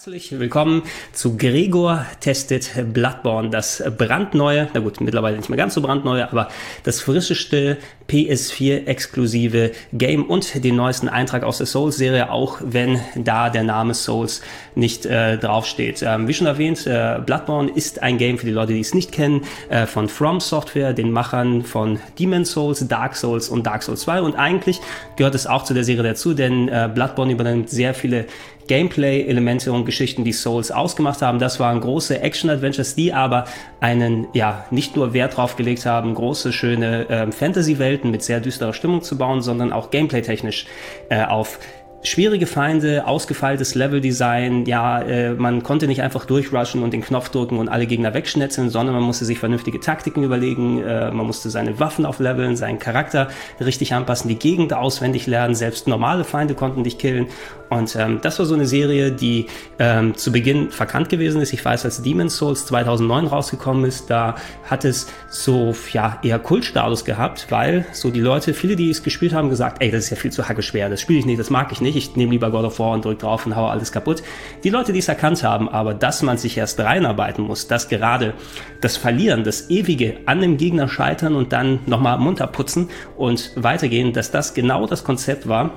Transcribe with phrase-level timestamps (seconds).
[0.00, 5.82] Herzlich willkommen zu Gregor testet Bloodborne, das brandneue, na gut, mittlerweile nicht mehr ganz so
[5.82, 6.48] brandneue, aber
[6.84, 7.76] das frischeste
[8.08, 14.40] PS4-exklusive Game und den neuesten Eintrag aus der Souls-Serie, auch wenn da der Name Souls
[14.74, 16.02] nicht äh, draufsteht.
[16.02, 19.12] Ähm, wie schon erwähnt, äh, Bloodborne ist ein Game für die Leute, die es nicht
[19.12, 24.00] kennen, äh, von From Software, den Machern von Demon Souls, Dark Souls und Dark Souls
[24.00, 24.80] 2 und eigentlich
[25.16, 28.24] gehört es auch zu der Serie dazu, denn äh, Bloodborne übernimmt sehr viele
[28.70, 31.40] Gameplay-Elemente und Geschichten, die Souls ausgemacht haben.
[31.40, 33.46] Das waren große Action-Adventures, die aber
[33.80, 38.72] einen, ja, nicht nur Wert drauf gelegt haben, große, schöne äh, Fantasy-Welten mit sehr düsterer
[38.72, 40.66] Stimmung zu bauen, sondern auch gameplay-technisch
[41.08, 41.58] äh, auf
[42.02, 47.58] schwierige Feinde, ausgefeiltes Leveldesign, ja, äh, man konnte nicht einfach durchrushen und den Knopf drücken
[47.58, 51.78] und alle Gegner wegschnetzeln, sondern man musste sich vernünftige Taktiken überlegen, äh, man musste seine
[51.78, 53.28] Waffen aufleveln, seinen Charakter
[53.60, 57.26] richtig anpassen, die Gegend auswendig lernen, selbst normale Feinde konnten dich killen.
[57.70, 59.46] Und ähm, das war so eine Serie, die
[59.78, 61.52] ähm, zu Beginn verkannt gewesen ist.
[61.52, 67.04] Ich weiß, als Demon's Souls 2009 rausgekommen ist, da hat es so ja eher Kultstatus
[67.04, 70.16] gehabt, weil so die Leute, viele, die es gespielt haben, gesagt, ey, das ist ja
[70.16, 72.64] viel zu hackeschwer, das spiele ich nicht, das mag ich nicht, ich nehme lieber God
[72.64, 74.22] of War und drück drauf und haue alles kaputt.
[74.64, 78.34] Die Leute, die es erkannt haben, aber dass man sich erst reinarbeiten muss, dass gerade
[78.80, 84.12] das Verlieren, das ewige an dem Gegner scheitern und dann nochmal munter putzen und weitergehen,
[84.12, 85.72] dass das genau das Konzept war,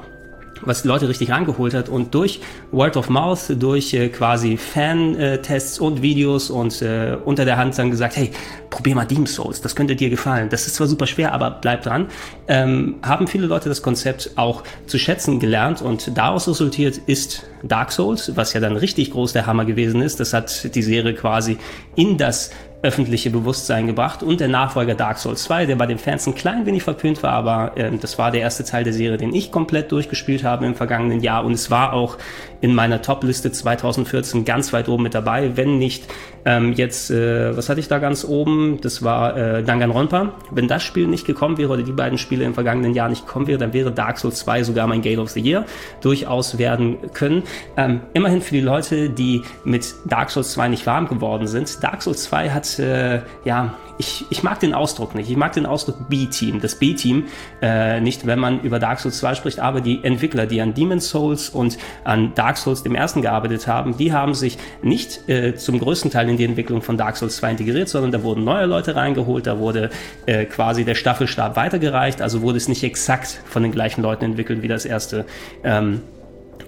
[0.65, 2.39] was Leute richtig rangeholt hat und durch
[2.71, 7.91] Word of Mouth, durch äh, quasi Fan-Tests und Videos und äh, unter der Hand dann
[7.91, 8.31] gesagt, hey,
[8.69, 10.49] probier mal Demon's Souls, das könnte dir gefallen.
[10.49, 12.07] Das ist zwar super schwer, aber bleib dran.
[12.47, 17.91] Ähm, haben viele Leute das Konzept auch zu schätzen gelernt und daraus resultiert ist Dark
[17.91, 20.19] Souls, was ja dann richtig groß der Hammer gewesen ist.
[20.19, 21.57] Das hat die Serie quasi
[21.95, 22.51] in das
[22.83, 26.65] öffentliche Bewusstsein gebracht und der Nachfolger Dark Souls 2, der bei den Fans ein klein
[26.65, 29.91] wenig verpönt war, aber äh, das war der erste Teil der Serie, den ich komplett
[29.91, 32.17] durchgespielt habe im vergangenen Jahr und es war auch
[32.59, 36.05] in meiner Top-Liste 2014 ganz weit oben mit dabei, wenn nicht
[36.45, 38.79] ähm, jetzt, äh, was hatte ich da ganz oben?
[38.81, 40.33] Das war äh, Danganronpa.
[40.51, 43.47] Wenn das Spiel nicht gekommen wäre oder die beiden Spiele im vergangenen Jahr nicht gekommen
[43.47, 45.65] wäre, dann wäre Dark Souls 2 sogar mein Game of the Year
[46.01, 47.43] durchaus werden können.
[47.77, 51.81] Ähm, immerhin für die Leute, die mit Dark Souls 2 nicht warm geworden sind.
[51.83, 55.29] Dark Souls 2 hat äh, ja ich, ich mag den Ausdruck nicht.
[55.29, 57.25] Ich mag den Ausdruck B-Team, das B-Team
[57.61, 61.09] äh, nicht, wenn man über Dark Souls 2 spricht, aber die Entwickler, die an Demon's
[61.09, 65.79] Souls und an Dark Souls dem ersten gearbeitet haben, die haben sich nicht äh, zum
[65.79, 68.95] größten Teil in die Entwicklung von Dark Souls 2 integriert, sondern da wurden neue Leute
[68.95, 69.89] reingeholt, da wurde
[70.25, 74.61] äh, quasi der Staffelstab weitergereicht, also wurde es nicht exakt von den gleichen Leuten entwickelt
[74.63, 75.25] wie das erste
[75.63, 76.01] ähm,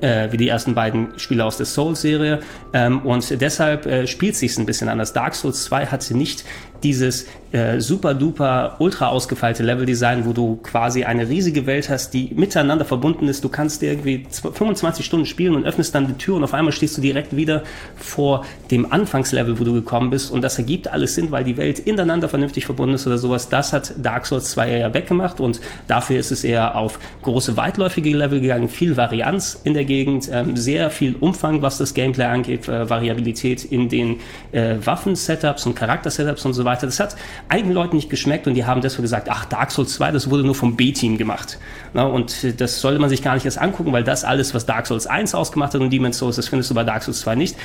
[0.06, 2.40] äh, wie die ersten beiden Spiele aus der Souls-Serie.
[2.74, 5.14] Ähm, und deshalb äh, spielt sich ein bisschen anders.
[5.14, 6.46] Dark Souls 2 hatte nicht
[6.86, 12.32] dieses äh, super duper ultra ausgefeilte Leveldesign, wo du quasi eine riesige Welt hast, die
[12.36, 13.44] miteinander verbunden ist.
[13.44, 16.98] Du kannst irgendwie 25 Stunden spielen und öffnest dann die Tür und auf einmal stehst
[16.98, 17.64] du direkt wieder
[17.96, 21.80] vor dem Anfangslevel, wo du gekommen bist und das ergibt alles Sinn, weil die Welt
[21.80, 23.50] ineinander vernünftig verbunden ist oder sowas.
[23.50, 28.16] Das hat Dark Souls 2 eher weggemacht und dafür ist es eher auf große weitläufige
[28.16, 32.68] Level gegangen, viel Varianz in der Gegend, ähm, sehr viel Umfang, was das Gameplay angeht,
[32.68, 34.18] äh, Variabilität in den
[34.52, 36.75] äh, Waffen-Setups und Charakter-Setups und so weiter.
[36.84, 37.16] Das hat
[37.50, 40.44] einigen Leuten nicht geschmeckt und die haben deshalb gesagt, ach, Dark Souls 2, das wurde
[40.44, 41.60] nur vom B-Team gemacht.
[41.94, 44.88] Na, und das sollte man sich gar nicht erst angucken, weil das alles, was Dark
[44.88, 47.58] Souls 1 ausgemacht hat und Demon's Souls, das findest du bei Dark Souls 2 nicht.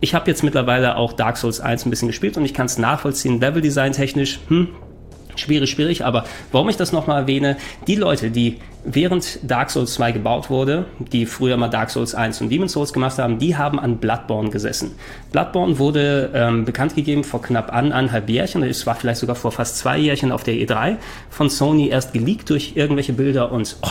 [0.00, 2.76] Ich habe jetzt mittlerweile auch Dark Souls 1 ein bisschen gespielt und ich kann es
[2.78, 4.68] nachvollziehen, Leveldesign technisch, hm,
[5.36, 7.56] Schwierig, schwierig, aber warum ich das nochmal erwähne,
[7.86, 12.40] die Leute, die während Dark Souls 2 gebaut wurde, die früher mal Dark Souls 1
[12.40, 14.92] und Demon's Souls gemacht haben, die haben an Bloodborne gesessen.
[15.30, 19.78] Bloodborne wurde ähm, bekannt gegeben vor knapp anderthalb Jährchen, es war vielleicht sogar vor fast
[19.78, 20.96] zwei Jährchen auf der E3,
[21.30, 23.88] von Sony erst geleakt durch irgendwelche Bilder und oh,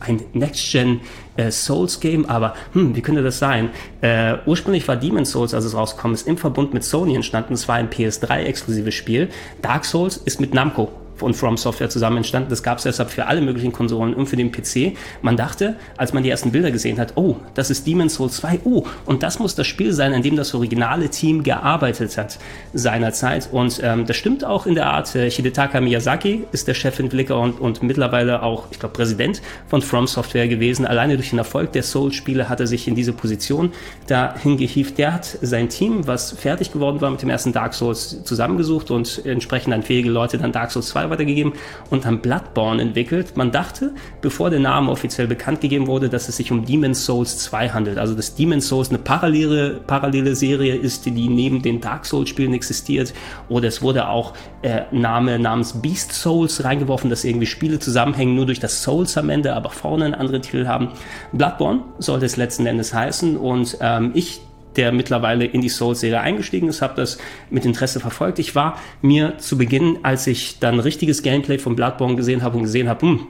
[0.00, 1.00] ein Next-Gen
[1.36, 3.70] äh, Souls-Game, aber hm, wie könnte das sein?
[4.00, 7.54] Äh, ursprünglich war Demon's Souls, als es rausgekommen ist, im Verbund mit Sony entstanden.
[7.54, 9.28] Es war ein PS3-exklusives Spiel.
[9.62, 10.90] Dark Souls ist mit Namco
[11.22, 12.50] und From Software zusammen entstanden.
[12.50, 14.96] Das gab es deshalb für alle möglichen Konsolen und für den PC.
[15.22, 18.60] Man dachte, als man die ersten Bilder gesehen hat, oh, das ist Demon's Souls 2,
[18.64, 22.38] oh, und das muss das Spiel sein, in dem das originale Team gearbeitet hat
[22.72, 23.48] seinerzeit.
[23.50, 25.14] Und ähm, das stimmt auch in der Art.
[25.14, 30.06] Äh, Hidetaka Miyazaki ist der Chefentwickler und, und mittlerweile auch, ich glaube, Präsident von From
[30.06, 30.86] Software gewesen.
[30.86, 33.72] Alleine durch den Erfolg der Souls-Spiele hat er sich in diese Position
[34.06, 34.98] dahin gehievt.
[34.98, 39.24] Der hat sein Team, was fertig geworden war mit dem ersten Dark Souls, zusammengesucht und
[39.24, 41.52] entsprechend an fähige Leute dann Dark Souls 2 2 weitergegeben
[41.90, 43.36] und haben Bloodborne entwickelt.
[43.36, 47.38] Man dachte, bevor der Name offiziell bekannt gegeben wurde, dass es sich um Demon's Souls
[47.38, 47.98] 2 handelt.
[47.98, 52.54] Also dass Demon's Souls eine parallele, parallele Serie ist, die neben den Dark Souls Spielen
[52.54, 53.14] existiert.
[53.48, 58.46] Oder es wurde auch äh, Name namens Beast Souls reingeworfen, dass irgendwie Spiele zusammenhängen, nur
[58.46, 60.88] durch das Souls am Ende, aber vorne einen anderen Titel haben.
[61.32, 64.40] Bloodborne sollte es letzten Endes heißen und ähm, ich
[64.76, 67.18] der mittlerweile in die Souls-Serie eingestiegen ist, habe das
[67.50, 68.38] mit Interesse verfolgt.
[68.38, 72.64] Ich war mir zu Beginn, als ich dann richtiges Gameplay von Bloodborne gesehen habe und
[72.64, 73.26] gesehen habe, hm,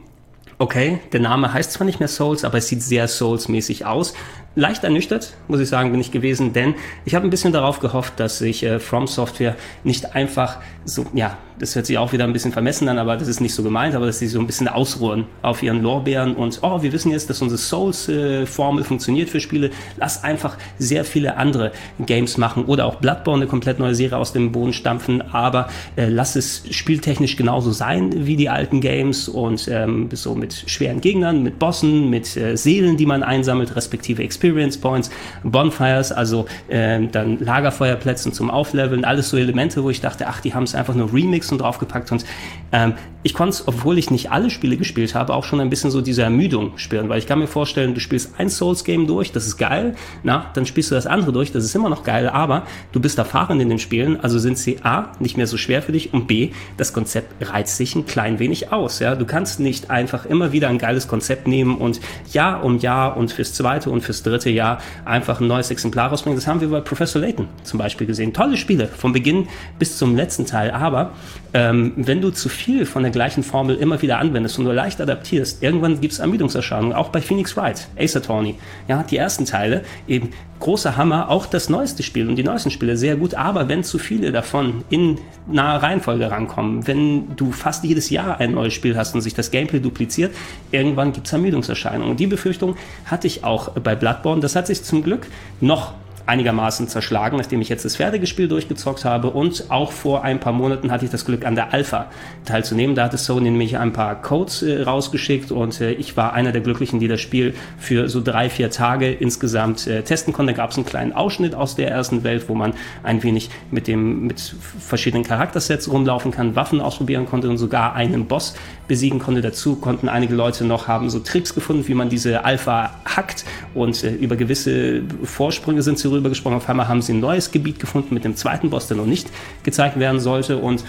[0.59, 4.15] okay, der Name heißt zwar nicht mehr Souls, aber es sieht sehr Souls-mäßig aus.
[4.59, 8.19] Leicht ernüchtert, muss ich sagen, bin ich gewesen, denn ich habe ein bisschen darauf gehofft,
[8.19, 9.55] dass sich äh, From Software
[9.85, 13.29] nicht einfach so, ja, das hört sich auch wieder ein bisschen vermessen an, aber das
[13.29, 16.61] ist nicht so gemeint, aber dass sie so ein bisschen ausruhen auf ihren Lorbeeren und,
[16.63, 21.37] oh, wir wissen jetzt, dass unsere Souls-Formel äh, funktioniert für Spiele, lass einfach sehr viele
[21.37, 25.69] andere Games machen oder auch Bloodborne, eine komplett neue Serie aus dem Boden stampfen, aber
[25.97, 31.03] äh, lass es spieltechnisch genauso sein wie die alten Games und ähm, so mit schweren
[31.03, 34.46] Gegnern, mit Bossen, mit äh, Seelen, die man einsammelt, respektive Experience
[34.81, 35.11] Points,
[35.43, 40.55] Bonfires, also äh, dann Lagerfeuerplätzen zum Aufleveln, alles so Elemente, wo ich dachte, ach, die
[40.55, 42.25] haben es einfach nur remixed und draufgepackt und
[42.73, 42.95] ähm,
[43.27, 46.01] ich konnte es, obwohl ich nicht alle Spiele gespielt habe, auch schon ein bisschen so
[46.01, 49.57] diese Ermüdung spüren, weil ich kann mir vorstellen, du spielst ein Souls-Game durch, das ist
[49.57, 53.01] geil, na, dann spielst du das andere durch, das ist immer noch geil, aber du
[53.01, 56.15] bist erfahren in den Spielen, also sind sie A, nicht mehr so schwer für dich
[56.15, 60.25] und B, das Konzept reizt sich ein klein wenig aus, ja, du kannst nicht einfach
[60.25, 61.99] immer wieder ein geiles Konzept nehmen und
[62.33, 66.39] Jahr um Jahr und fürs zweite und fürs dritte Jahr einfach ein neues Exemplar rausbringen,
[66.39, 69.49] das haben wir bei Professor Layton zum Beispiel gesehen, tolle Spiele, vom Beginn
[69.81, 71.11] bis zum letzten Teil, aber
[71.57, 75.01] ähm, wenn du zu viel von der gleichen Formel immer wieder anwendest und nur leicht
[75.01, 78.57] adaptierst, irgendwann gibt es Ermüdungserscheinungen, auch bei Phoenix Wright, Ace Attorney.
[78.89, 80.29] Ja, die ersten Teile, eben
[80.61, 83.99] großer Hammer, auch das neueste Spiel und die neuesten Spiele sehr gut, aber wenn zu
[83.99, 89.15] viele davon in nahe Reihenfolge rankommen, wenn du fast jedes Jahr ein neues Spiel hast
[89.15, 90.35] und sich das Gameplay dupliziert,
[90.73, 92.19] irgendwann gibt es Ermüdungserscheinungen.
[92.19, 92.77] Die Befürchtung
[93.07, 94.43] hatte ich auch bei Bloodborne.
[94.43, 95.27] Das hat sich zum Glück
[95.63, 95.95] noch
[96.27, 100.53] einigermaßen zerschlagen, nachdem ich jetzt das fertige Spiel durchgezockt habe und auch vor ein paar
[100.53, 102.07] Monaten hatte ich das Glück, an der Alpha
[102.45, 102.97] teilzunehmen.
[102.97, 106.61] Da hatte Sony nämlich ein paar Codes äh, rausgeschickt und äh, ich war einer der
[106.61, 110.53] Glücklichen, die das Spiel für so drei, vier Tage insgesamt äh, testen konnte.
[110.53, 113.87] Da gab es einen kleinen Ausschnitt aus der ersten Welt, wo man ein wenig mit
[113.87, 118.55] dem mit verschiedenen Charaktersets rumlaufen kann, Waffen ausprobieren konnte und sogar einen Boss
[118.89, 119.41] besiegen konnte.
[119.41, 123.45] Dazu konnten einige Leute noch haben so Tricks gefunden, wie man diese Alpha hackt
[123.75, 126.55] und äh, über gewisse Vorsprünge sind sie drüber gesprochen.
[126.55, 129.29] Auf einmal haben sie ein neues Gebiet gefunden mit dem zweiten Boss, der noch nicht
[129.63, 130.59] gezeigt werden sollte.
[130.59, 130.85] Und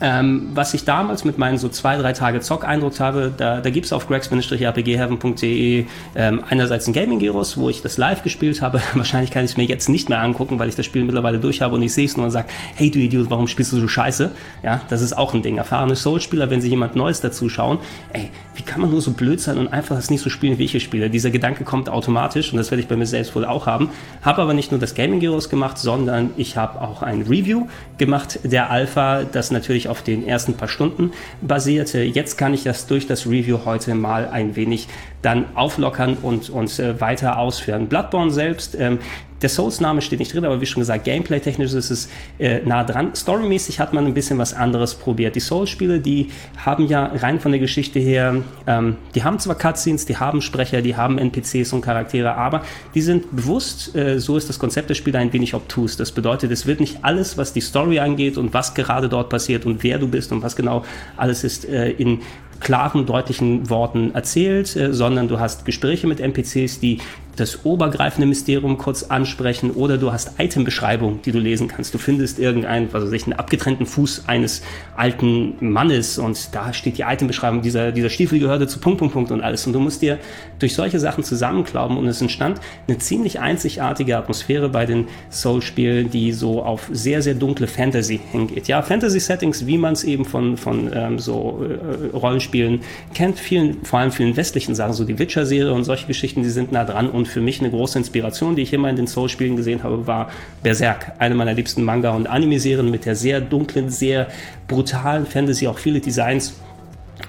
[0.00, 3.70] ähm, was ich damals mit meinen so zwei, drei Tage Zock eindruckt habe, da, da
[3.70, 8.80] gibt es auf gregs-rpgheaven.de ähm, einerseits ein Gaming-Gyros, wo ich das live gespielt habe.
[8.94, 11.62] Wahrscheinlich kann ich es mir jetzt nicht mehr angucken, weil ich das Spiel mittlerweile durch
[11.62, 13.88] habe und ich sehe es nur und sage, hey du Idiot, warum spielst du so
[13.88, 14.30] scheiße?
[14.62, 15.58] Ja, das ist auch ein Ding.
[15.58, 17.78] Erfahrene Soul-Spieler, wenn sie jemand Neues dazu schauen,
[18.12, 20.64] ey, wie kann man nur so blöd sein und einfach das nicht so spielen, wie
[20.64, 21.10] ich es spiele?
[21.10, 23.90] Dieser Gedanke kommt automatisch und das werde ich bei mir selbst wohl auch haben.
[24.22, 27.66] Habe aber nicht nur das Gaming-Gyros gemacht, sondern ich habe auch ein Review
[27.98, 32.02] gemacht der Alpha, das natürlich auf den ersten paar Stunden basierte.
[32.02, 34.88] Jetzt kann ich das durch das Review heute mal ein wenig
[35.22, 37.86] dann auflockern und, und äh, weiter ausführen.
[37.86, 38.98] Bloodborne selbst ähm,
[39.44, 42.08] der Souls-Name steht nicht drin, aber wie schon gesagt, gameplay-technisch ist es
[42.38, 43.14] äh, nah dran.
[43.14, 45.36] Storymäßig hat man ein bisschen was anderes probiert.
[45.36, 48.36] Die Souls-Spiele, die haben ja rein von der Geschichte her,
[48.66, 52.62] ähm, die haben zwar Cutscenes, die haben Sprecher, die haben NPCs und Charaktere, aber
[52.94, 55.98] die sind bewusst, äh, so ist das Konzept des Spiels ein wenig obtus.
[55.98, 59.66] Das bedeutet, es wird nicht alles, was die Story angeht und was gerade dort passiert
[59.66, 60.86] und wer du bist und was genau
[61.18, 62.20] alles ist, äh, in
[62.60, 66.98] klaren, deutlichen Worten erzählt, äh, sondern du hast Gespräche mit NPCs, die
[67.36, 71.94] das obergreifende Mysterium kurz ansprechen oder du hast Itembeschreibungen, die du lesen kannst.
[71.94, 74.62] Du findest irgendeinen, was weiß ich, einen abgetrennten Fuß eines
[74.96, 79.30] alten Mannes und da steht die Itembeschreibung, dieser, dieser Stiefel gehörte zu Punkt, Punkt, Punkt
[79.30, 79.66] und alles.
[79.66, 80.18] Und du musst dir
[80.58, 86.32] durch solche Sachen zusammenklauben und es entstand eine ziemlich einzigartige Atmosphäre bei den Soul-Spielen, die
[86.32, 88.68] so auf sehr, sehr dunkle Fantasy hingeht.
[88.68, 92.80] Ja, Fantasy-Settings, wie man es eben von, von ähm, so äh, Rollenspielen
[93.14, 96.72] kennt, vielen, vor allem vielen westlichen Sachen, so die Witcher-Serie und solche Geschichten, die sind
[96.72, 99.56] nah dran und und für mich eine große Inspiration, die ich immer in den Soul-Spielen
[99.56, 100.30] gesehen habe, war
[100.62, 101.12] Berserk.
[101.18, 104.28] Eine meiner liebsten Manga- und Anime-Serien mit der sehr dunklen, sehr
[104.68, 105.66] brutalen Fantasy.
[105.66, 106.54] Auch viele Designs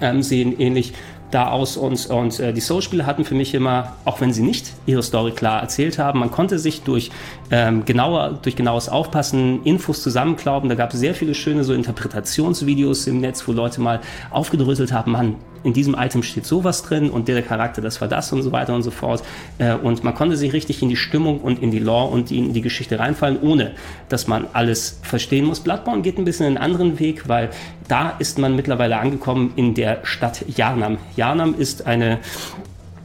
[0.02, 0.92] ähm, sehen ähnlich
[1.30, 4.74] da aus und, und äh, die Soul-Spiele hatten für mich immer, auch wenn sie nicht
[4.84, 7.10] ihre Story klar erzählt haben, man konnte sich durch,
[7.50, 10.68] ähm, genauer, durch genaues Aufpassen Infos zusammenklauben.
[10.68, 14.00] Da gab es sehr viele schöne so Interpretationsvideos im Netz, wo Leute mal
[14.30, 15.36] aufgedröselt haben, Mann,
[15.66, 18.72] in diesem Item steht sowas drin und der Charakter, das war das und so weiter
[18.72, 19.24] und so fort.
[19.58, 22.52] Äh, und man konnte sich richtig in die Stimmung und in die Lore und in
[22.52, 23.72] die Geschichte reinfallen, ohne
[24.08, 25.58] dass man alles verstehen muss.
[25.60, 27.50] Bloodborne geht ein bisschen einen anderen Weg, weil
[27.88, 30.98] da ist man mittlerweile angekommen in der Stadt Yarnam.
[31.16, 32.20] Yarnam ist eine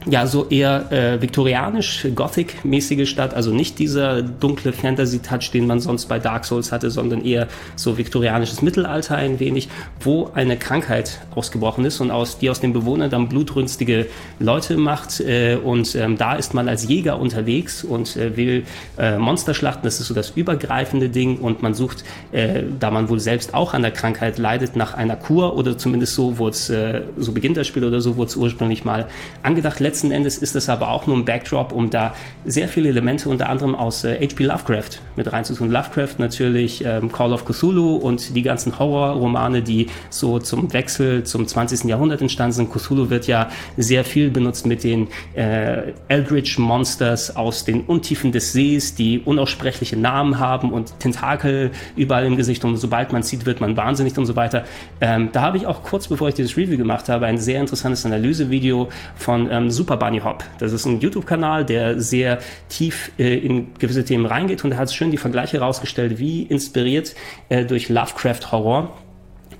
[0.06, 6.06] ja, so eher äh, viktorianisch, Gothic-mäßige Stadt, also nicht dieser dunkle Fantasy-Touch, den man sonst
[6.06, 9.68] bei Dark Souls hatte, sondern eher so viktorianisches Mittelalter ein wenig,
[10.00, 14.06] wo eine Krankheit ausgebrochen ist und aus, die aus den Bewohnern dann blutrünstige
[14.38, 15.20] Leute macht.
[15.20, 18.64] Äh, und ähm, da ist man als Jäger unterwegs und äh, will
[18.98, 19.84] äh, Monster schlachten.
[19.84, 23.74] Das ist so das übergreifende Ding und man sucht, äh, da man wohl selbst auch
[23.74, 27.56] an der Krankheit leidet, nach einer Kur oder zumindest so wurde es, äh, so beginnt
[27.56, 29.06] das Spiel oder so wurde es ursprünglich mal
[29.42, 32.14] angedacht letzten Endes ist es aber auch nur ein Backdrop, um da
[32.46, 34.44] sehr viele Elemente unter anderem aus äh, H.P.
[34.44, 35.70] Lovecraft mit reinzutun.
[35.70, 41.46] Lovecraft natürlich, ähm, Call of Cthulhu und die ganzen Horrorromane, die so zum Wechsel zum
[41.46, 41.84] 20.
[41.84, 42.72] Jahrhundert entstanden sind.
[42.72, 48.54] Cthulhu wird ja sehr viel benutzt mit den äh, Eldritch Monsters aus den Untiefen des
[48.54, 53.60] Sees, die unaussprechliche Namen haben und Tentakel überall im Gesicht und sobald man sieht, wird
[53.60, 54.64] man wahnsinnig und so weiter.
[55.02, 58.06] Ähm, da habe ich auch kurz bevor ich dieses Review gemacht habe, ein sehr interessantes
[58.06, 60.44] Analysevideo von ähm, Super Bunny Hop.
[60.60, 64.92] Das ist ein YouTube-Kanal, der sehr tief äh, in gewisse Themen reingeht und er hat
[64.92, 67.16] schön die Vergleiche rausgestellt, wie inspiriert
[67.48, 68.96] äh, durch Lovecraft Horror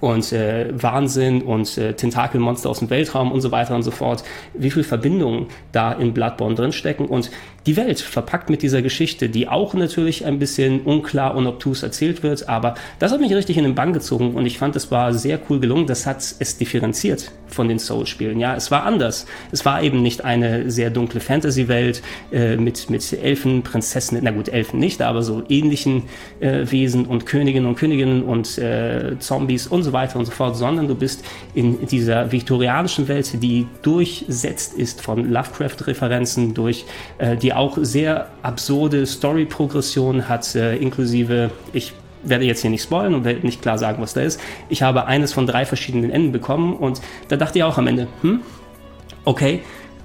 [0.03, 4.25] und äh, Wahnsinn und äh, Tentakelmonster aus dem Weltraum und so weiter und so fort,
[4.53, 7.31] wie viel Verbindungen da in Bloodborne drinstecken und
[7.67, 12.25] die Welt verpackt mit dieser Geschichte, die auch natürlich ein bisschen unklar und obtus erzählt
[12.25, 15.15] wird, aber das hat mich richtig in den Bann gezogen und ich fand, es war
[15.15, 15.87] sehr cool gelungen.
[15.87, 18.41] Das hat es differenziert von den Soul-Spielen.
[18.41, 19.27] Ja, es war anders.
[19.53, 24.49] Es war eben nicht eine sehr dunkle Fantasy-Welt äh, mit, mit Elfen, Prinzessinnen, na gut,
[24.49, 26.05] Elfen nicht, aber so ähnlichen
[26.41, 30.57] äh, Wesen und Königinnen und Königinnen und äh, Zombies und so weiter und so fort,
[30.57, 36.85] sondern du bist in dieser viktorianischen Welt, die durchsetzt ist von Lovecraft-Referenzen, durch
[37.19, 43.15] äh, die auch sehr absurde Story-Progression hat, äh, inklusive, ich werde jetzt hier nicht spoilen
[43.15, 44.41] und werde nicht klar sagen, was da ist.
[44.69, 48.09] Ich habe eines von drei verschiedenen Enden bekommen und da dachte ich auch am Ende,
[48.21, 48.41] hm,
[49.25, 49.63] okay,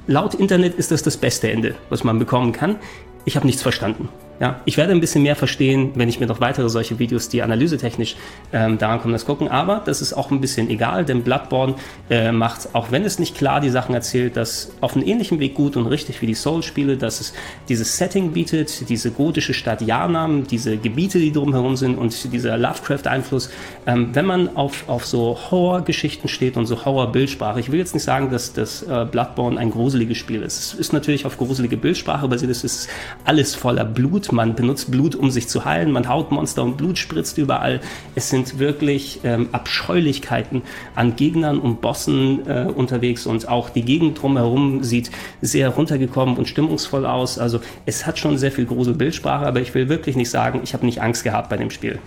[0.07, 2.77] laut Internet ist das das beste Ende, was man bekommen kann.
[3.25, 4.09] Ich habe nichts verstanden.
[4.39, 7.41] Ja, ich werde ein bisschen mehr verstehen, wenn ich mir noch weitere solche Videos, die
[7.41, 8.15] analysetechnisch
[8.53, 9.47] ähm, daran kommen, das gucken.
[9.47, 11.73] Aber das ist auch ein bisschen egal, denn Bloodborne
[12.11, 15.55] äh, macht, auch wenn es nicht klar die Sachen erzählt, das auf einem ähnlichen Weg
[15.55, 17.33] gut und richtig wie die Souls-Spiele, dass es
[17.67, 23.49] dieses Setting bietet, diese gotische Stadt Yarnam, diese Gebiete, die drumherum sind und dieser Lovecraft-Einfluss.
[23.87, 28.03] Ähm, wenn man auf, auf so Horror-Geschichten steht und so Horror-Bildsprache, ich will jetzt nicht
[28.03, 30.59] sagen, dass das äh, Bloodborne ein gruseliges Spiel ist.
[30.59, 32.87] Es ist natürlich auf gruselige Bildsprache basiert, es ist
[33.25, 36.97] alles voller Blut man benutzt Blut, um sich zu heilen, man haut Monster und Blut
[36.97, 37.81] spritzt überall.
[38.15, 40.61] Es sind wirklich ähm, Abscheulichkeiten
[40.95, 46.47] an Gegnern und Bossen äh, unterwegs und auch die Gegend drumherum sieht sehr runtergekommen und
[46.47, 47.39] stimmungsvoll aus.
[47.39, 50.85] Also es hat schon sehr viel Gruselbildsprache, aber ich will wirklich nicht sagen, ich habe
[50.85, 51.99] nicht Angst gehabt bei dem Spiel.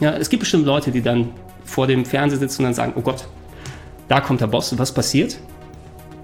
[0.00, 1.28] Ja, es gibt bestimmt Leute, die dann
[1.64, 3.26] vor dem Fernseher sitzen und dann sagen, oh Gott,
[4.08, 5.38] da kommt der Boss, was passiert?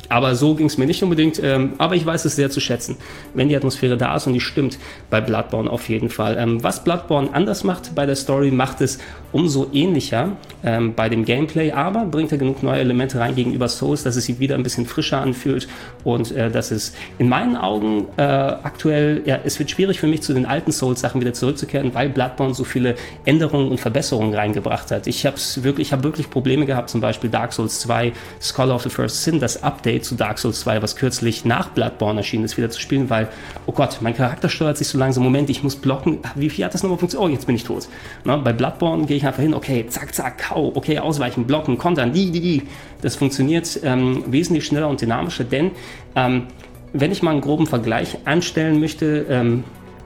[0.09, 1.43] Aber so ging es mir nicht unbedingt.
[1.43, 2.97] Ähm, aber ich weiß es sehr zu schätzen,
[3.35, 4.79] wenn die Atmosphäre da ist und die stimmt
[5.11, 6.37] bei Bloodborne auf jeden Fall.
[6.39, 8.99] Ähm, was Bloodborne anders macht bei der Story, macht es
[9.33, 14.03] umso ähnlicher ähm, bei dem Gameplay, aber bringt er genug neue Elemente rein gegenüber Souls,
[14.03, 15.69] dass es sich wieder ein bisschen frischer anfühlt
[16.05, 20.23] und äh, dass es in meinen Augen äh, aktuell, ja, es wird schwierig für mich
[20.23, 22.95] zu den alten Souls-Sachen wieder zurückzukehren, weil Bloodborne so viele
[23.25, 25.07] Änderungen und Verbesserungen reingebracht hat.
[25.07, 28.83] Ich habe wirklich, ich habe wirklich Probleme gehabt, zum Beispiel Dark Souls 2, Scholar of
[28.83, 32.57] the First Sin, das Update zu Dark Souls 2, was kürzlich nach Bloodborne erschienen ist,
[32.57, 33.29] wieder zu spielen, weil,
[33.67, 36.75] oh Gott, mein Charakter steuert sich so langsam, Moment, ich muss blocken, wie viel hat
[36.75, 37.31] das nochmal funktioniert?
[37.31, 37.89] Oh, jetzt bin ich tot.
[38.25, 42.13] Na, bei Bloodborne gehe ich einfach hin, okay, zack, zack, kau, okay, ausweichen, blocken, kontern,
[42.13, 42.63] die, die, die.
[43.01, 45.73] Das funktioniert ähm, wesentlich schneller und dynamischer, denn
[46.15, 46.47] ähm,
[46.93, 49.65] wenn ich mal einen groben Vergleich anstellen möchte, ähm,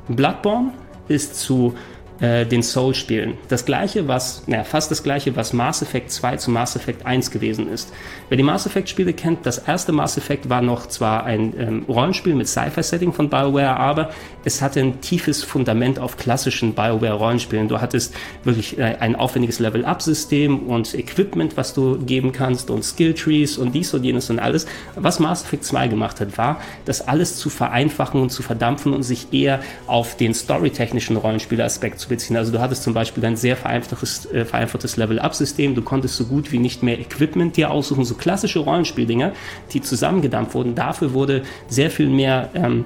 [0.09, 0.73] Bloodborne
[1.09, 1.75] ist zu
[2.21, 3.35] äh, den Soul-Spielen.
[3.49, 7.31] Das gleiche, was, naja, fast das gleiche, was Mass Effect 2 zu Mass Effect 1
[7.31, 7.93] gewesen ist.
[8.28, 12.35] Wer die Mass Effect-Spiele kennt, das erste Mass Effect war noch zwar ein ähm, Rollenspiel
[12.35, 14.11] mit Sci-Fi-Setting von BioWare, aber
[14.45, 17.68] es hatte ein tiefes Fundament auf klassischen BioWare-Rollenspielen.
[17.68, 23.59] Du hattest wirklich äh, ein aufwendiges Level-Up-System und Equipment, was du geben kannst und Skill-Trees
[23.59, 24.66] und dies und jenes und alles.
[24.97, 29.04] Was Mass Effect 2 gemacht hat, war, das alles zu vereinfachen und zu verdampfen und
[29.04, 32.37] sich eher auf den storytechnischen Rollenspielaspekt zu beziehen.
[32.37, 35.76] Also du hattest zum Beispiel ein sehr vereinfachtes, äh, vereinfachtes Level-Up-System.
[35.76, 39.32] Du konntest so gut wie nicht mehr Equipment dir aussuchen, so klassische Rollenspieldinger,
[39.73, 40.75] die zusammengedampft wurden.
[40.75, 42.85] Dafür wurde sehr viel mehr ähm,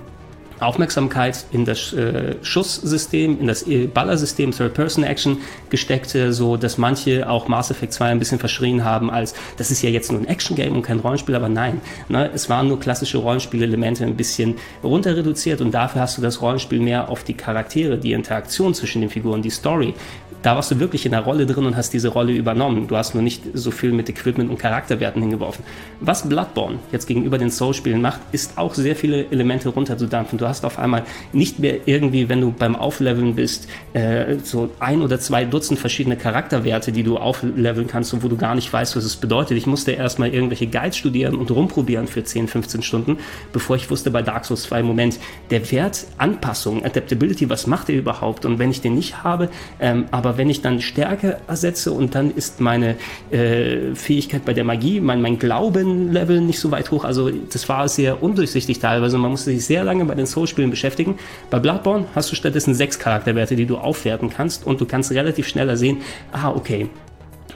[0.60, 5.38] Aufmerksamkeit in das äh, Schusssystem, in das äh, Ballersystem Third-Person-Action
[5.70, 9.70] gesteckt, äh, so dass manche auch Mass Effect 2 ein bisschen verschrien haben als, das
[9.70, 12.78] ist ja jetzt nur ein Action-Game und kein Rollenspiel, aber nein, ne, es waren nur
[12.78, 17.34] klassische Rollenspielelemente ein bisschen runter reduziert und dafür hast du das Rollenspiel mehr auf die
[17.34, 19.94] Charaktere, die Interaktion zwischen den Figuren, die Story
[20.42, 22.88] da warst du wirklich in der Rolle drin und hast diese Rolle übernommen.
[22.88, 25.64] Du hast nur nicht so viel mit Equipment und Charakterwerten hingeworfen.
[26.00, 30.38] Was Bloodborne jetzt gegenüber den Soul-Spielen macht, ist auch sehr viele Elemente runterzudampfen.
[30.38, 35.00] Du hast auf einmal nicht mehr irgendwie, wenn du beim Aufleveln bist, äh, so ein
[35.00, 38.96] oder zwei Dutzend verschiedene Charakterwerte, die du aufleveln kannst und wo du gar nicht weißt,
[38.96, 39.56] was es bedeutet.
[39.56, 43.18] Ich musste erstmal irgendwelche Guides studieren und rumprobieren für 10, 15 Stunden,
[43.52, 45.18] bevor ich wusste bei Dark Souls 2, Moment,
[45.50, 48.44] der Wert Anpassung, Adaptability, was macht er überhaupt?
[48.44, 49.48] Und wenn ich den nicht habe,
[49.80, 52.96] ähm, aber wenn ich dann Stärke ersetze und dann ist meine
[53.30, 57.04] äh, Fähigkeit bei der Magie, mein, mein Glauben-Level nicht so weit hoch.
[57.04, 59.18] Also das war sehr undurchsichtig teilweise.
[59.18, 61.16] Man musste sich sehr lange bei den Soul-Spielen beschäftigen.
[61.50, 65.46] Bei Bloodborne hast du stattdessen sechs Charakterwerte, die du aufwerten kannst und du kannst relativ
[65.46, 65.98] schneller sehen,
[66.32, 66.88] ah, okay,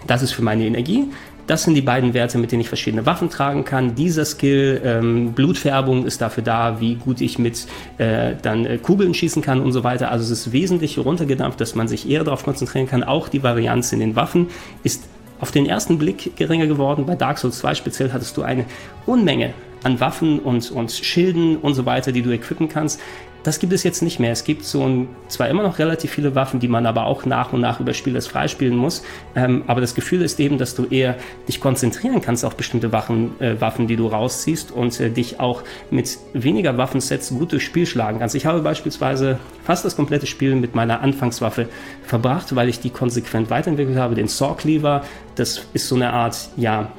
[0.07, 1.09] das ist für meine Energie,
[1.47, 3.95] das sind die beiden Werte, mit denen ich verschiedene Waffen tragen kann.
[3.95, 7.67] Dieser Skill, ähm, Blutfärbung, ist dafür da, wie gut ich mit
[7.99, 10.11] äh, dann äh, Kugeln schießen kann und so weiter.
[10.11, 13.03] Also es ist wesentlich runtergedampft, dass man sich eher darauf konzentrieren kann.
[13.05, 14.49] Auch die Varianz in den Waffen
[14.85, 15.05] ist
[15.45, 17.05] auf den ersten Blick geringer geworden.
[17.05, 18.65] Bei Dark Souls 2 speziell hattest du eine
[19.05, 22.99] Unmenge an Waffen und, und Schilden und so weiter, die du equippen kannst.
[23.45, 24.33] Das gibt es jetzt nicht mehr.
[24.33, 27.53] Es gibt so ein, zwar immer noch relativ viele Waffen, die man aber auch nach
[27.53, 29.03] und nach über Spielers freispielen muss.
[29.37, 33.39] Ähm, aber das Gefühl ist eben, dass du eher dich konzentrieren kannst auf bestimmte Waffen,
[33.41, 37.85] äh, Waffen die du rausziehst und äh, dich auch mit weniger Waffensets gut durchs Spiel
[37.85, 38.35] schlagen kannst.
[38.35, 41.69] Ich habe beispielsweise fast das komplette Spiel mit meiner Anfangswaffe
[42.03, 45.05] verbracht, weil ich die konsequent weiterentwickelt habe, den Saw Cleaver.
[45.35, 46.91] Das ist so eine Art, ja,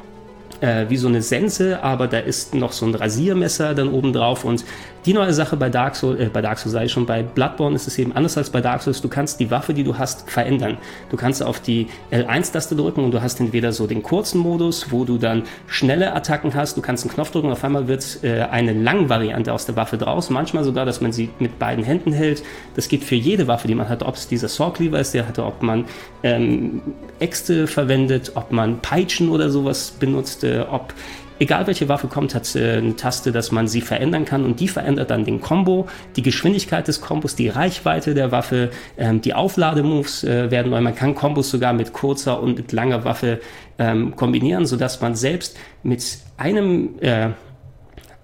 [0.61, 4.43] äh, wie so eine Sense, aber da ist noch so ein Rasiermesser dann oben drauf
[4.45, 4.63] und
[5.05, 7.87] die neue Sache bei Dark Souls, äh, bei Dark Souls sei schon, bei Bloodborne ist
[7.87, 9.01] es eben anders als bei Dark Souls.
[9.01, 10.77] Du kannst die Waffe, die du hast, verändern.
[11.09, 15.05] Du kannst auf die L1-Taste drücken und du hast entweder so den kurzen Modus, wo
[15.05, 16.77] du dann schnelle Attacken hast.
[16.77, 19.97] Du kannst einen Knopf drücken und auf einmal wird äh, eine Lang-Variante aus der Waffe
[19.97, 20.29] draus.
[20.29, 22.43] Manchmal sogar, dass man sie mit beiden Händen hält.
[22.75, 24.03] Das geht für jede Waffe, die man hat.
[24.03, 25.85] Ob es dieser Saw Cleaver ist, der hatte, ob man
[26.23, 26.81] ähm,
[27.19, 30.93] Äxte verwendet, ob man Peitschen oder sowas benutzt, ob
[31.39, 35.09] egal welche Waffe kommt, hat eine Taste, dass man sie verändern kann und die verändert
[35.09, 40.51] dann den Combo, die Geschwindigkeit des Kombos, die Reichweite der Waffe, ähm, die Auflademoves äh,
[40.51, 40.81] werden neu.
[40.81, 43.39] Man kann Kombos sogar mit kurzer und mit langer Waffe
[43.77, 47.29] ähm, kombinieren, sodass man selbst mit einem äh,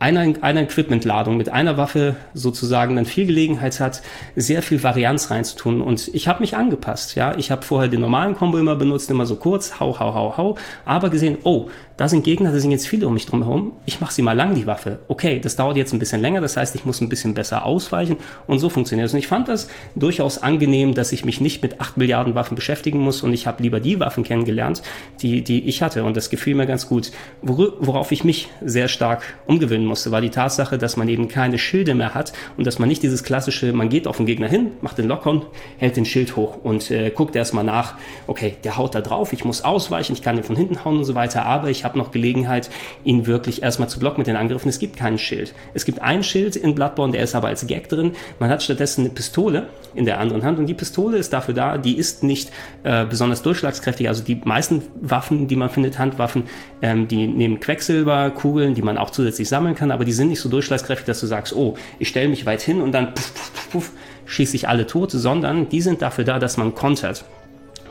[0.01, 4.01] einer, einer Equipmentladung mit einer Waffe sozusagen dann viel Gelegenheit hat,
[4.35, 5.79] sehr viel Varianz reinzutun.
[5.79, 7.15] Und ich habe mich angepasst.
[7.15, 10.37] Ja, ich habe vorher den normalen Combo immer benutzt, immer so kurz, hau, hau, hau,
[10.37, 11.69] hau, aber gesehen, oh,
[12.01, 13.73] da sind Gegner, da sind jetzt viele um mich drum herum.
[13.85, 14.97] Ich mache sie mal lang, die Waffe.
[15.07, 18.17] Okay, das dauert jetzt ein bisschen länger, das heißt, ich muss ein bisschen besser ausweichen
[18.47, 19.13] und so funktioniert es.
[19.13, 22.97] Und ich fand das durchaus angenehm, dass ich mich nicht mit acht Milliarden Waffen beschäftigen
[22.97, 24.81] muss und ich habe lieber die Waffen kennengelernt,
[25.21, 26.03] die, die ich hatte.
[26.03, 27.11] Und das gefiel mir ganz gut.
[27.43, 31.95] Worauf ich mich sehr stark umgewöhnen musste, war die Tatsache, dass man eben keine Schilde
[31.95, 34.97] mehr hat und dass man nicht dieses klassische, man geht auf den Gegner hin, macht
[34.97, 35.45] den Lockon,
[35.77, 37.95] hält den Schild hoch und äh, guckt erstmal nach,
[38.27, 41.03] okay, der haut da drauf, ich muss ausweichen, ich kann den von hinten hauen und
[41.03, 42.69] so weiter, aber ich habe noch Gelegenheit,
[43.03, 44.69] ihn wirklich erstmal zu blocken mit den Angriffen.
[44.69, 45.53] Es gibt kein Schild.
[45.73, 48.13] Es gibt ein Schild in Bloodborne, der ist aber als Gag drin.
[48.39, 51.77] Man hat stattdessen eine Pistole in der anderen Hand und die Pistole ist dafür da,
[51.77, 52.51] die ist nicht
[52.83, 54.07] äh, besonders durchschlagskräftig.
[54.07, 56.43] Also die meisten Waffen, die man findet, Handwaffen,
[56.81, 60.49] ähm, die nehmen Quecksilberkugeln, die man auch zusätzlich sammeln kann, aber die sind nicht so
[60.49, 63.91] durchschlagskräftig, dass du sagst, oh, ich stelle mich weit hin und dann puff, puff, puff,
[64.25, 67.25] schieße ich alle tot, sondern die sind dafür da, dass man kontert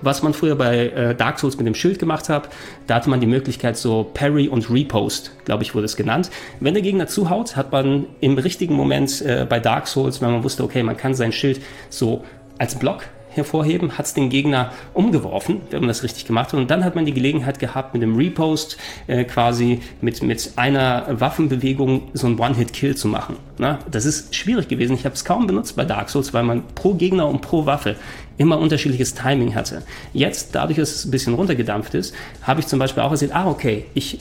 [0.02, 2.48] was man früher bei äh, Dark Souls mit dem Schild gemacht hat.
[2.86, 6.30] Da hatte man die Möglichkeit so Parry und Repost, glaube ich, wurde es genannt.
[6.58, 10.44] Wenn der Gegner zuhaut, hat man im richtigen Moment äh, bei Dark Souls, wenn man
[10.44, 12.24] wusste, okay, man kann sein Schild so
[12.58, 16.60] als Block hervorheben, hat es den Gegner umgeworfen, wenn man das richtig gemacht hat.
[16.60, 21.06] Und dann hat man die Gelegenheit gehabt, mit dem Repost äh, quasi mit, mit einer
[21.20, 23.36] Waffenbewegung so einen One-Hit-Kill zu machen.
[23.58, 24.94] Na, das ist schwierig gewesen.
[24.94, 27.96] Ich habe es kaum benutzt bei Dark Souls, weil man pro Gegner und pro Waffe
[28.36, 29.82] immer unterschiedliches Timing hatte.
[30.14, 33.48] Jetzt, dadurch, dass es ein bisschen runtergedampft ist, habe ich zum Beispiel auch gesehen, ah,
[33.48, 34.18] okay, ich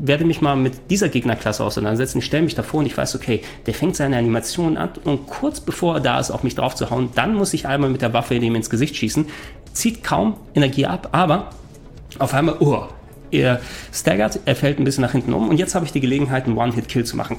[0.00, 2.18] werde mich mal mit dieser Gegnerklasse auseinandersetzen.
[2.18, 5.60] Ich stelle mich davor und ich weiß, okay, der fängt seine Animation an und kurz
[5.60, 8.12] bevor er da ist, auf mich drauf zu hauen, dann muss ich einmal mit der
[8.12, 9.26] Waffe ihm ins Gesicht schießen.
[9.72, 11.50] Zieht kaum Energie ab, aber
[12.18, 12.84] auf einmal, oh,
[13.30, 13.60] er
[13.92, 16.56] staggert, er fällt ein bisschen nach hinten um und jetzt habe ich die Gelegenheit, einen
[16.56, 17.36] One-Hit-Kill zu machen.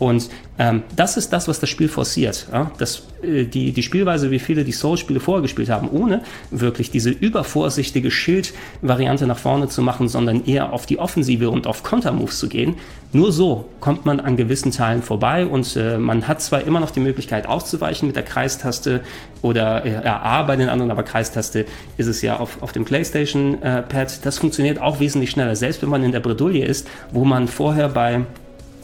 [0.00, 2.48] Und ähm, das ist das, was das Spiel forciert.
[2.50, 2.70] Ja?
[2.78, 7.10] Das, äh, die, die Spielweise, wie viele die Souls-Spiele vorher gespielt haben, ohne wirklich diese
[7.10, 12.48] übervorsichtige Schild-Variante nach vorne zu machen, sondern eher auf die Offensive und auf Kontermoves zu
[12.48, 12.76] gehen.
[13.12, 16.92] Nur so kommt man an gewissen Teilen vorbei und äh, man hat zwar immer noch
[16.92, 19.02] die Möglichkeit auszuweichen mit der Kreistaste
[19.42, 21.66] oder äh, A bei den anderen, aber Kreistaste
[21.98, 23.92] ist es ja auf, auf dem PlayStation-Pad.
[23.92, 27.48] Äh, das funktioniert auch wesentlich schneller, selbst wenn man in der Bredouille ist, wo man
[27.48, 28.22] vorher bei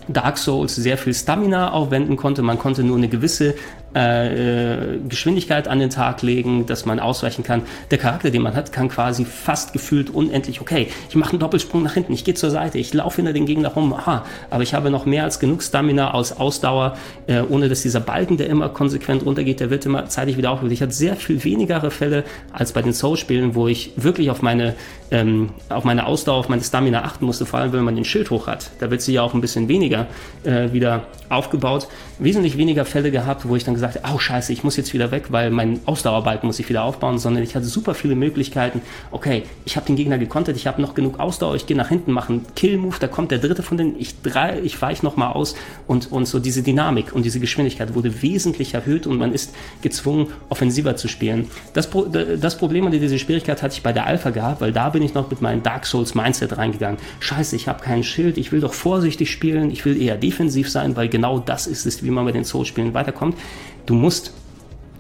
[0.09, 2.43] Dark Souls sehr viel Stamina aufwenden konnte.
[2.43, 3.55] Man konnte nur eine gewisse
[3.95, 7.63] äh, Geschwindigkeit an den Tag legen, dass man ausweichen kann.
[7.91, 11.83] Der Charakter, den man hat, kann quasi fast gefühlt unendlich, okay, ich mache einen Doppelsprung
[11.83, 14.75] nach hinten, ich gehe zur Seite, ich laufe hinter den Gegner rum, aha, aber ich
[14.75, 16.97] habe noch mehr als genug Stamina aus Ausdauer,
[17.27, 20.73] äh, ohne dass dieser Balken, der immer konsequent runtergeht, der wird immer zeitig wieder aufgeholt.
[20.73, 24.75] Ich hatte sehr viel weniger Fälle als bei den Soul-Spielen, wo ich wirklich auf meine,
[25.11, 28.31] ähm, auf meine Ausdauer, auf meine Stamina achten musste, vor allem wenn man den Schild
[28.31, 28.71] hoch hat.
[28.81, 30.07] Da wird sie ja auch ein bisschen weniger
[30.45, 31.89] äh, wieder aufgebaut.
[32.19, 35.27] Wesentlich weniger Fälle gehabt, wo ich dann gesagt oh scheiße, ich muss jetzt wieder weg,
[35.31, 38.81] weil mein Ausdauerbalken muss ich wieder aufbauen, sondern ich hatte super viele Möglichkeiten.
[39.11, 42.13] Okay, ich habe den Gegner gekontert, ich habe noch genug Ausdauer, ich gehe nach hinten,
[42.13, 44.15] mache einen Kill-Move, da kommt der dritte von denen, ich,
[44.63, 45.55] ich weiche nochmal aus
[45.87, 50.29] und, und so diese Dynamik und diese Geschwindigkeit wurde wesentlich erhöht und man ist gezwungen,
[50.49, 51.49] offensiver zu spielen.
[51.73, 51.89] Das,
[52.41, 55.15] das Problem an dieser Schwierigkeit hatte ich bei der Alpha gehabt, weil da bin ich
[55.15, 56.99] noch mit meinem Dark Souls Mindset reingegangen.
[57.21, 60.97] Scheiße, ich habe kein Schild, ich will doch vorsichtig spielen, ich will eher defensiv sein,
[60.97, 63.37] weil genau das ist es, wie man bei den Souls-Spielen weiterkommt.
[63.87, 64.33] Du musst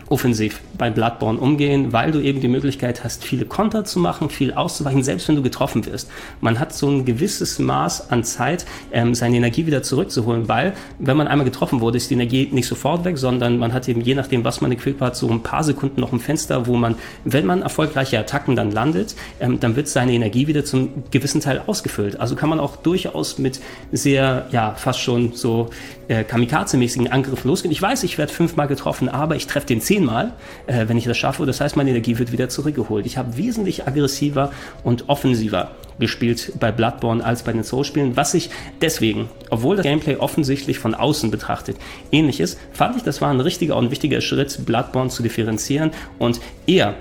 [0.08, 4.52] offensiv bei Bloodborne umgehen, weil du eben die Möglichkeit hast, viele Konter zu machen, viel
[4.52, 6.10] auszuweichen, selbst wenn du getroffen wirst.
[6.40, 11.16] Man hat so ein gewisses Maß an Zeit, ähm, seine Energie wieder zurückzuholen, weil, wenn
[11.16, 14.14] man einmal getroffen wurde, ist die Energie nicht sofort weg, sondern man hat eben, je
[14.14, 17.46] nachdem, was man equipped hat, so ein paar Sekunden noch ein Fenster, wo man, wenn
[17.46, 22.20] man erfolgreiche Attacken dann landet, ähm, dann wird seine Energie wieder zum gewissen Teil ausgefüllt.
[22.20, 25.70] Also kann man auch durchaus mit sehr, ja, fast schon so
[26.08, 27.72] äh, kamikaze-mäßigen Angriffen losgehen.
[27.72, 30.32] Ich weiß, ich werde fünfmal getroffen, aber ich treffe den zehnmal
[30.66, 31.46] äh, wenn ich das schaffe.
[31.46, 33.06] Das heißt, meine Energie wird wieder zurückgeholt.
[33.06, 34.50] Ich habe wesentlich aggressiver
[34.84, 38.50] und offensiver gespielt bei Bloodborne als bei den Souls-Spielen, was ich
[38.82, 41.78] deswegen, obwohl das Gameplay offensichtlich von außen betrachtet
[42.12, 46.40] ähnlich ist, fand ich, das war ein richtiger und wichtiger Schritt, Bloodborne zu differenzieren und
[46.66, 46.94] eher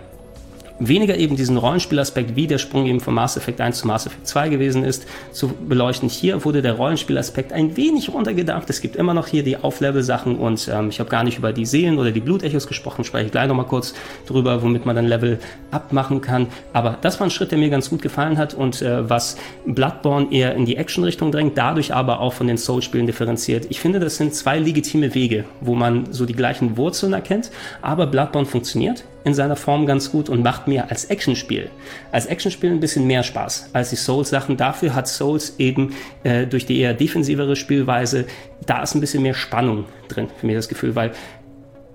[0.79, 4.27] weniger eben diesen Rollenspielaspekt, wie der Sprung eben von Mass Effect 1 zu Mass Effect
[4.27, 6.09] 2 gewesen ist, zu beleuchten.
[6.09, 8.69] Hier wurde der Rollenspielaspekt ein wenig runtergedampft.
[8.69, 11.65] Es gibt immer noch hier die Auflevel-Sachen und ähm, ich habe gar nicht über die
[11.65, 13.93] Seelen oder die Blutechos gesprochen, spreche ich gleich nochmal kurz
[14.25, 15.39] drüber, womit man dann Level
[15.71, 16.47] abmachen kann.
[16.73, 20.31] Aber das war ein Schritt, der mir ganz gut gefallen hat und äh, was Bloodborne
[20.31, 23.67] eher in die Action-Richtung drängt, dadurch aber auch von den Soul-Spielen differenziert.
[23.69, 28.07] Ich finde, das sind zwei legitime Wege, wo man so die gleichen Wurzeln erkennt, aber
[28.07, 31.69] Bloodborne funktioniert in seiner Form ganz gut und macht mir als Actionspiel,
[32.11, 34.55] als Actionspiel ein bisschen mehr Spaß als die Souls-Sachen.
[34.55, 38.25] Dafür hat Souls eben äh, durch die eher defensivere Spielweise,
[38.65, 41.09] da ist ein bisschen mehr Spannung drin, für mich das Gefühl, weil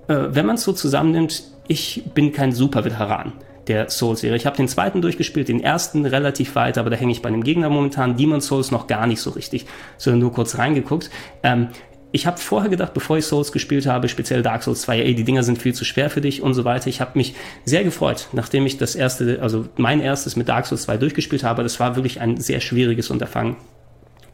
[0.09, 3.33] äh, wenn man es so zusammennimmt, ich bin kein Super-Veteran
[3.69, 4.37] der Souls-Serie.
[4.37, 7.45] Ich habe den zweiten durchgespielt, den ersten relativ weit, aber da hänge ich bei einem
[7.45, 8.17] Gegner momentan.
[8.17, 9.67] Demon Souls noch gar nicht so richtig,
[9.97, 11.11] sondern nur kurz reingeguckt.
[11.45, 11.69] Ähm,
[12.13, 15.25] ich habe vorher gedacht, bevor ich Souls gespielt habe, speziell Dark Souls 2, ey, die
[15.25, 16.89] Dinger sind viel zu schwer für dich und so weiter.
[16.89, 20.83] Ich habe mich sehr gefreut, nachdem ich das erste, also mein erstes mit Dark Souls
[20.83, 21.63] 2 durchgespielt habe.
[21.63, 23.57] Das war wirklich ein sehr schwieriges Unterfangen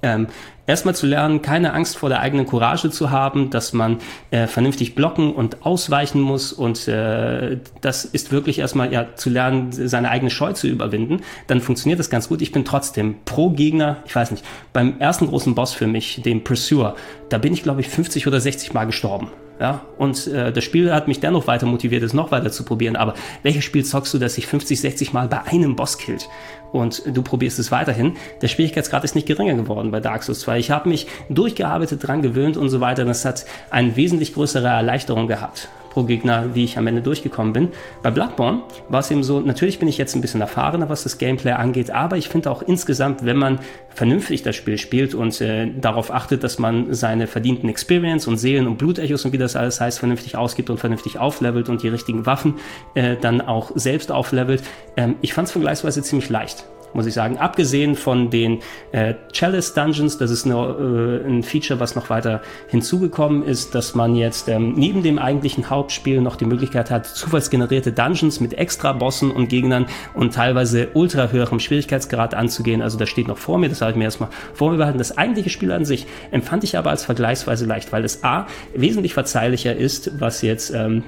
[0.03, 0.29] ähm,
[0.67, 3.99] erstmal zu lernen, keine Angst vor der eigenen Courage zu haben, dass man
[4.31, 9.73] äh, vernünftig blocken und ausweichen muss und äh, das ist wirklich erstmal ja zu lernen,
[9.73, 12.43] seine eigene Scheu zu überwinden, dann funktioniert das ganz gut.
[12.43, 16.45] Ich bin trotzdem pro Gegner, ich weiß nicht, beim ersten großen Boss für mich, dem
[16.45, 16.97] Pursuer,
[17.29, 19.31] da bin ich glaube ich 50 oder 60 Mal gestorben.
[19.59, 22.95] Ja, und äh, das Spiel hat mich dennoch weiter motiviert, es noch weiter zu probieren.
[22.95, 26.29] Aber welches Spiel zockst du, das sich 50, 60 Mal bei einem Boss killt?
[26.73, 28.17] Und du probierst es weiterhin.
[28.43, 30.59] Der Schwierigkeitsgrad ist nicht geringer geworden bei Dark Souls 2.
[30.59, 33.05] Ich habe mich durchgearbeitet, dran gewöhnt und so weiter.
[33.07, 37.69] Das hat eine wesentlich größere Erleichterung gehabt pro Gegner, wie ich am Ende durchgekommen bin.
[38.03, 41.17] Bei Bloodborne war es eben so, natürlich bin ich jetzt ein bisschen erfahrener, was das
[41.17, 45.71] Gameplay angeht, aber ich finde auch insgesamt, wenn man vernünftig das Spiel spielt und äh,
[45.81, 49.81] darauf achtet, dass man seine verdienten Experience und Seelen und Blutechos und wie das alles
[49.81, 52.57] heißt, vernünftig ausgibt und vernünftig auflevelt und die richtigen Waffen
[52.95, 54.63] äh, dann auch selbst auflevelt.
[54.99, 57.39] Ähm, ich fand es vergleichsweise ziemlich leicht muss ich sagen.
[57.39, 58.61] Abgesehen von den
[58.93, 63.95] äh, Chalice Dungeons, das ist eine, äh, ein Feature, was noch weiter hinzugekommen ist, dass
[63.95, 68.93] man jetzt ähm, neben dem eigentlichen Hauptspiel noch die Möglichkeit hat, zufallsgenerierte Dungeons mit extra
[68.93, 72.83] Bossen und Gegnern und teilweise ultra höherem Schwierigkeitsgrad anzugehen.
[72.83, 74.99] Also das steht noch vor mir, das habe ich mir erstmal vor mir behalten.
[74.99, 79.15] Das eigentliche Spiel an sich empfand ich aber als vergleichsweise leicht, weil es A wesentlich
[79.15, 81.05] verzeihlicher ist, was jetzt ähm,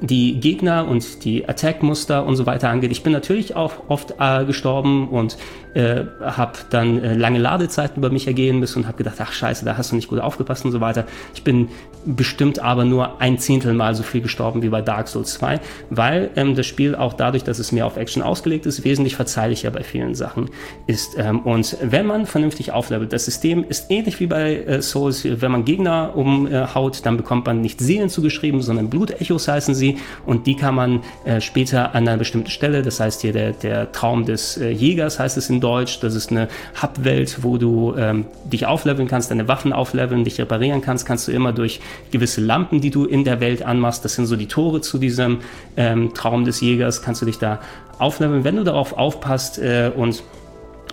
[0.00, 2.90] die Gegner und die Attack-Muster und so weiter angeht.
[2.90, 5.36] Ich bin natürlich auch oft äh, gestorben und
[5.74, 9.64] äh, habe dann äh, lange Ladezeiten über mich ergehen müssen und habe gedacht, ach scheiße,
[9.64, 11.06] da hast du nicht gut aufgepasst und so weiter.
[11.34, 11.68] Ich bin
[12.04, 16.30] bestimmt aber nur ein Zehntel mal so viel gestorben wie bei Dark Souls 2, weil
[16.36, 19.82] ähm, das Spiel auch dadurch, dass es mehr auf Action ausgelegt ist, wesentlich verzeihlicher bei
[19.82, 20.50] vielen Sachen
[20.86, 21.16] ist.
[21.16, 25.52] Ähm, und wenn man vernünftig auflevelt, das System ist ähnlich wie bei äh, Souls, wenn
[25.52, 29.81] man Gegner umhaut, dann bekommt man nicht Seelen zugeschrieben, sondern Blutechos heißen sie
[30.26, 33.92] und die kann man äh, später an einer bestimmten Stelle, das heißt hier der, der
[33.92, 36.48] Traum des äh, Jägers heißt es in Deutsch, das ist eine
[36.80, 41.32] Hub-Welt, wo du ähm, dich aufleveln kannst, deine Waffen aufleveln, dich reparieren kannst, kannst du
[41.32, 44.80] immer durch gewisse Lampen, die du in der Welt anmachst, das sind so die Tore
[44.80, 45.38] zu diesem
[45.76, 47.60] ähm, Traum des Jägers, kannst du dich da
[47.98, 50.22] aufleveln, wenn du darauf aufpasst äh, und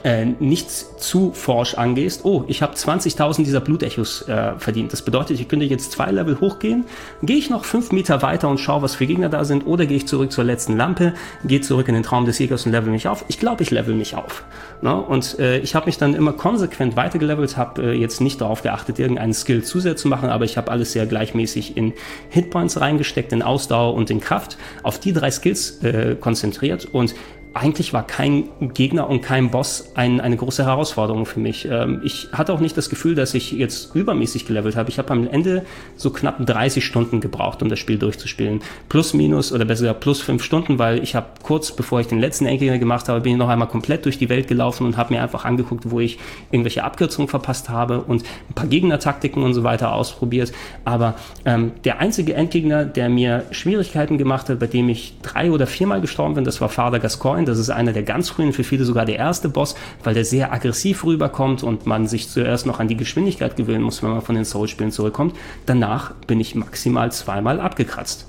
[0.03, 4.93] äh, nichts zu forsch angehst, oh, ich habe 20.000 dieser Blutechos äh, verdient.
[4.93, 6.85] Das bedeutet, ich könnte jetzt zwei Level hochgehen,
[7.21, 9.97] gehe ich noch fünf Meter weiter und schaue, was für Gegner da sind, oder gehe
[9.97, 13.07] ich zurück zur letzten Lampe, gehe zurück in den Traum des Jägers und level mich
[13.07, 13.25] auf.
[13.27, 14.43] Ich glaube, ich level mich auf.
[14.81, 14.95] Ne?
[14.95, 18.99] Und äh, ich habe mich dann immer konsequent weitergelevelt, habe äh, jetzt nicht darauf geachtet,
[18.99, 21.93] irgendeinen Skill zusätzlich zu machen, aber ich habe alles sehr gleichmäßig in
[22.29, 27.13] Hitpoints reingesteckt, in Ausdauer und in Kraft, auf die drei Skills äh, konzentriert und
[27.53, 31.67] eigentlich war kein Gegner und kein Boss ein, eine große Herausforderung für mich.
[31.69, 34.89] Ähm, ich hatte auch nicht das Gefühl, dass ich jetzt übermäßig gelevelt habe.
[34.89, 38.61] Ich habe am Ende so knapp 30 Stunden gebraucht, um das Spiel durchzuspielen.
[38.87, 42.19] Plus, minus oder besser gesagt plus fünf Stunden, weil ich habe kurz bevor ich den
[42.19, 45.13] letzten Endgegner gemacht habe, bin ich noch einmal komplett durch die Welt gelaufen und habe
[45.13, 46.19] mir einfach angeguckt, wo ich
[46.51, 50.51] irgendwelche Abkürzungen verpasst habe und ein paar Gegnertaktiken und so weiter ausprobiert.
[50.85, 55.65] Aber ähm, der einzige Endgegner, der mir Schwierigkeiten gemacht hat, bei dem ich drei oder
[55.65, 57.45] viermal gestorben bin, das war Father Gascoigne Coin.
[57.45, 60.53] Das ist einer der ganz frühen, für viele sogar der erste Boss, weil der sehr
[60.53, 64.35] aggressiv rüberkommt und man sich zuerst noch an die Geschwindigkeit gewöhnen muss, wenn man von
[64.35, 65.35] den Soul-Spielen zurückkommt.
[65.65, 68.27] Danach bin ich maximal zweimal abgekratzt.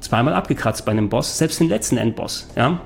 [0.00, 2.48] Zweimal abgekratzt bei einem Boss, selbst den letzten Endboss.
[2.56, 2.80] Ja?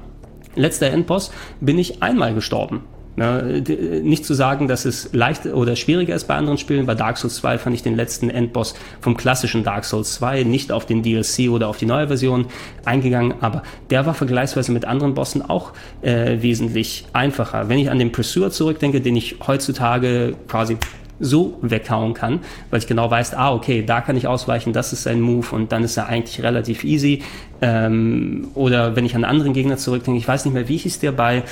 [0.55, 2.83] Letzter Endboss bin ich einmal gestorben.
[3.15, 6.87] Ja, nicht zu sagen, dass es leicht oder schwieriger ist bei anderen Spielen.
[6.87, 10.73] Bei Dark Souls 2 fand ich den letzten Endboss vom klassischen Dark Souls 2 nicht
[10.73, 12.47] auf den DLC oder auf die neue Version
[12.87, 17.69] eingegangen, aber der war vergleichsweise mit anderen Bossen auch äh, wesentlich einfacher.
[17.69, 20.79] Wenn ich an den Pursuer zurückdenke, den ich heutzutage quasi
[21.21, 25.07] so weghauen kann, weil ich genau weiß, ah, okay, da kann ich ausweichen, das ist
[25.07, 27.23] ein Move und dann ist er eigentlich relativ easy.
[27.61, 31.13] Ähm, oder wenn ich an anderen Gegner zurückdenke, ich weiß nicht mehr, wie hieß der
[31.13, 31.45] bei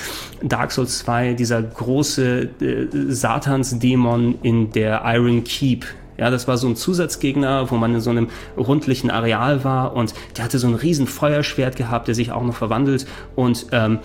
[0.43, 5.87] Dark Souls 2, dieser große äh, Satansdämon in der Iron Keep,
[6.21, 10.13] ja, das war so ein Zusatzgegner, wo man in so einem rundlichen Areal war und
[10.37, 14.01] der hatte so ein riesen Feuerschwert gehabt, der sich auch noch verwandelt und ähm,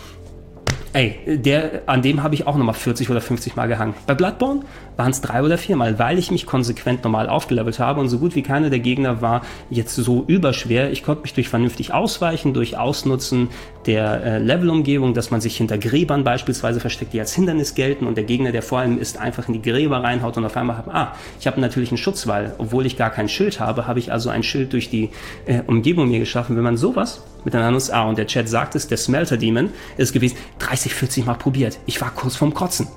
[0.95, 3.95] Ey, der, an dem habe ich auch nochmal 40 oder 50 Mal gehangen.
[4.07, 4.61] Bei Bloodborne
[4.95, 8.17] waren es drei oder vier Mal, weil ich mich konsequent normal aufgelevelt habe und so
[8.17, 10.91] gut wie keiner der Gegner war jetzt so überschwer.
[10.91, 13.49] Ich konnte mich durch vernünftig ausweichen, durch Ausnutzen
[13.85, 18.15] der äh, Levelumgebung, dass man sich hinter Gräbern beispielsweise versteckt, die als Hindernis gelten und
[18.15, 20.87] der Gegner, der vor allem ist, einfach in die Gräber reinhaut und auf einmal hat,
[20.89, 24.29] ah, ich habe natürlich einen Schutzwall, obwohl ich gar kein Schild habe, habe ich also
[24.29, 25.09] ein Schild durch die
[25.45, 26.55] äh, Umgebung mir geschaffen.
[26.55, 30.13] Wenn man sowas miteinander nutzt, ah, und der Chat sagt es, der Smelter Demon ist
[30.13, 31.77] gewesen, 30, 40 Mal probiert.
[31.85, 32.87] Ich war kurz vorm Kotzen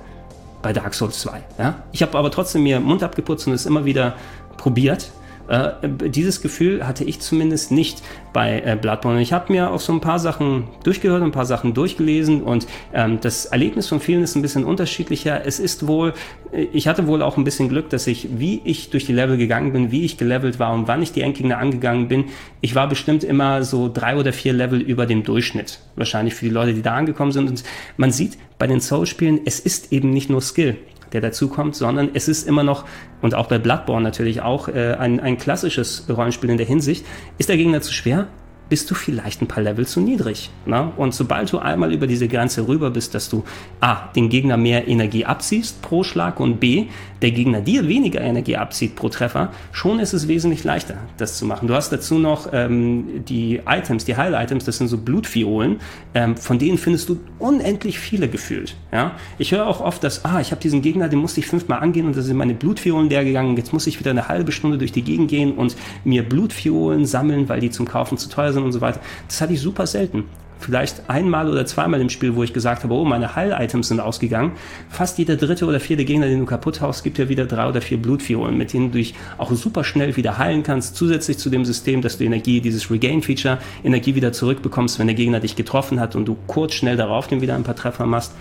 [0.61, 1.41] bei Dark Souls 2.
[1.57, 1.83] Ja?
[1.91, 4.15] Ich habe aber trotzdem mir Mund abgeputzt und es immer wieder
[4.57, 5.11] probiert
[5.49, 5.71] äh,
[6.09, 9.21] dieses Gefühl hatte ich zumindest nicht bei äh, Bloodborne.
[9.21, 13.17] Ich habe mir auch so ein paar Sachen durchgehört, ein paar Sachen durchgelesen und ähm,
[13.19, 15.45] das Erlebnis von vielen ist ein bisschen unterschiedlicher.
[15.45, 16.13] Es ist wohl,
[16.51, 19.37] äh, ich hatte wohl auch ein bisschen Glück, dass ich, wie ich durch die Level
[19.37, 22.25] gegangen bin, wie ich gelevelt war und wann ich die Endgegner angegangen bin,
[22.61, 25.79] ich war bestimmt immer so drei oder vier Level über dem Durchschnitt.
[25.95, 27.49] Wahrscheinlich für die Leute, die da angekommen sind.
[27.49, 27.63] Und
[27.97, 30.77] man sieht bei den Soul-Spielen, es ist eben nicht nur Skill
[31.13, 32.85] der dazukommt, sondern es ist immer noch,
[33.21, 37.05] und auch bei Bloodborne natürlich auch, äh, ein, ein klassisches Rollenspiel in der Hinsicht.
[37.37, 38.27] Ist der Gegner zu schwer?
[38.69, 40.51] Bist du vielleicht ein paar Level zu niedrig.
[40.65, 40.91] Ne?
[40.95, 43.43] Und sobald du einmal über diese Grenze rüber bist, dass du
[43.81, 46.85] A, den Gegner mehr Energie abziehst pro Schlag und B,
[47.21, 51.45] der Gegner dir weniger Energie abzieht pro Treffer, schon ist es wesentlich leichter, das zu
[51.45, 51.67] machen.
[51.67, 55.79] Du hast dazu noch ähm, die Items, die Heil-Items, das sind so Blutviolen,
[56.13, 58.75] ähm, von denen findest du unendlich viele gefühlt.
[58.91, 59.13] Ja?
[59.39, 62.05] Ich höre auch oft, dass, ah, ich habe diesen Gegner, den musste ich fünfmal angehen
[62.05, 64.91] und da sind meine Blutviolen leer gegangen, jetzt muss ich wieder eine halbe Stunde durch
[64.91, 68.71] die Gegend gehen und mir Blutviolen sammeln, weil die zum Kaufen zu teuer sind und
[68.71, 68.99] so weiter.
[69.27, 70.25] Das hatte ich super selten
[70.59, 74.51] vielleicht einmal oder zweimal im Spiel, wo ich gesagt habe, oh, meine Heil-Items sind ausgegangen.
[74.89, 77.81] Fast jeder dritte oder vierte Gegner, den du kaputt haust, gibt ja wieder drei oder
[77.81, 80.95] vier Blutviolen, mit denen du dich auch super schnell wieder heilen kannst.
[80.95, 85.39] Zusätzlich zu dem System, dass du Energie, dieses Regain-Feature, Energie wieder zurückbekommst, wenn der Gegner
[85.39, 88.33] dich getroffen hat und du kurz schnell darauf den wieder ein paar Treffer machst.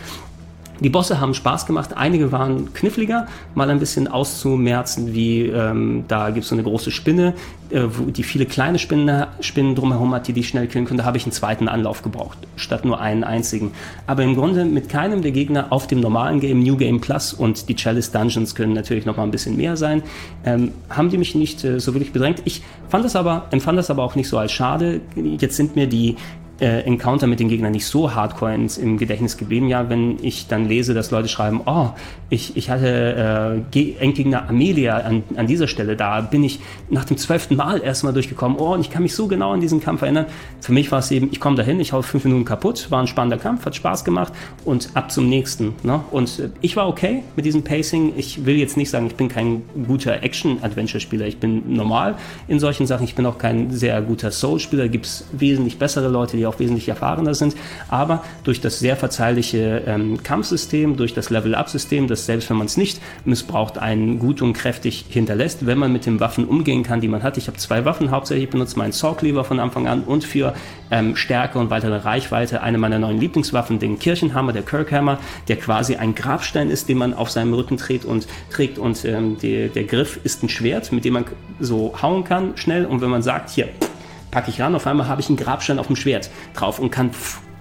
[0.80, 6.30] Die Bosse haben Spaß gemacht, einige waren kniffliger, mal ein bisschen auszumerzen, wie ähm, da
[6.30, 7.34] gibt es so eine große Spinne,
[7.70, 10.98] äh, wo die viele kleine Spinnen, Spinnen drumherum hat, die die schnell killen können.
[10.98, 13.72] Da habe ich einen zweiten Anlauf gebraucht, statt nur einen einzigen.
[14.06, 17.68] Aber im Grunde mit keinem der Gegner auf dem normalen Game, New Game Plus und
[17.68, 20.02] die Chalice Dungeons können natürlich noch mal ein bisschen mehr sein,
[20.44, 22.42] ähm, haben die mich nicht äh, so wirklich bedrängt.
[22.44, 25.00] Ich fand das aber, empfand das aber auch nicht so als schade.
[25.16, 26.16] Jetzt sind mir die
[26.60, 29.68] äh, Encounter mit den Gegnern nicht so hardcore ins, im Gedächtnis geblieben.
[29.68, 31.90] Ja, wenn ich dann lese, dass Leute schreiben, oh,
[32.30, 37.16] ich, ich hatte äh, Endgegner Amelia an, an dieser Stelle, da bin ich nach dem
[37.16, 40.26] zwölften Mal erstmal durchgekommen, oh, und ich kann mich so genau an diesen Kampf erinnern.
[40.60, 43.06] Für mich war es eben, ich komme dahin, ich hau fünf Minuten kaputt, war ein
[43.06, 44.32] spannender Kampf, hat Spaß gemacht
[44.64, 45.74] und ab zum nächsten.
[45.82, 46.00] Ne?
[46.10, 48.14] Und äh, ich war okay mit diesem Pacing.
[48.16, 52.16] Ich will jetzt nicht sagen, ich bin kein guter Action-Adventure-Spieler, ich bin normal
[52.48, 56.36] in solchen Sachen, ich bin auch kein sehr guter Soul-Spieler, gibt es wesentlich bessere Leute,
[56.36, 57.54] die auch wesentlich erfahrener sind.
[57.88, 62.76] Aber durch das sehr verzeihliche ähm, Kampfsystem, durch das Level-Up-System, das selbst wenn man es
[62.76, 67.08] nicht missbraucht, einen gut und kräftig hinterlässt, wenn man mit den Waffen umgehen kann, die
[67.08, 67.36] man hat.
[67.36, 70.54] Ich habe zwei Waffen hauptsächlich benutzt, meinen Saw Cleaver von Anfang an und für
[70.90, 75.96] ähm, Stärke und weitere Reichweite eine meiner neuen Lieblingswaffen, den Kirchenhammer, der Kirkhammer, der quasi
[75.96, 79.84] ein Grabstein ist, den man auf seinem Rücken trägt und trägt und ähm, die, der
[79.84, 81.24] Griff ist ein Schwert, mit dem man
[81.60, 83.68] so hauen kann schnell und wenn man sagt, hier,
[84.30, 87.10] packe ich ran, auf einmal habe ich einen Grabstein auf dem Schwert drauf und kann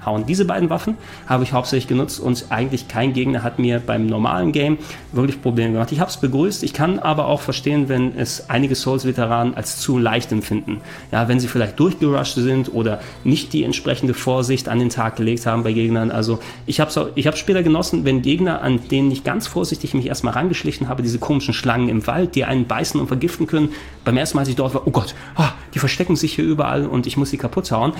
[0.07, 0.25] hauen.
[0.25, 4.51] Diese beiden Waffen habe ich hauptsächlich genutzt und eigentlich kein Gegner hat mir beim normalen
[4.51, 4.79] Game
[5.11, 5.91] wirklich Probleme gemacht.
[5.91, 9.99] Ich habe es begrüßt, ich kann aber auch verstehen, wenn es einige Souls-Veteranen als zu
[9.99, 10.81] leicht empfinden.
[11.11, 15.45] Ja, wenn sie vielleicht durchgerusht sind oder nicht die entsprechende Vorsicht an den Tag gelegt
[15.45, 16.09] haben bei Gegnern.
[16.09, 19.93] Also ich habe es ich hab später genossen, wenn Gegner, an denen ich ganz vorsichtig
[19.93, 23.69] mich erstmal rangeschlichen habe, diese komischen Schlangen im Wald, die einen beißen und vergiften können.
[24.05, 26.85] Beim ersten Mal, als ich dort war, oh Gott, ah, die verstecken sich hier überall
[26.85, 27.93] und ich muss sie kaputt hauen.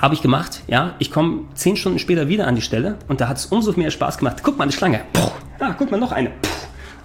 [0.00, 0.94] Habe ich gemacht, ja.
[0.98, 3.90] Ich komme zehn Stunden später wieder an die Stelle und da hat es umso mehr
[3.90, 4.38] Spaß gemacht.
[4.42, 5.02] Guck mal, eine Schlange.
[5.12, 5.30] Puh.
[5.58, 6.30] Ah, guck mal, noch eine.
[6.30, 6.48] Puh.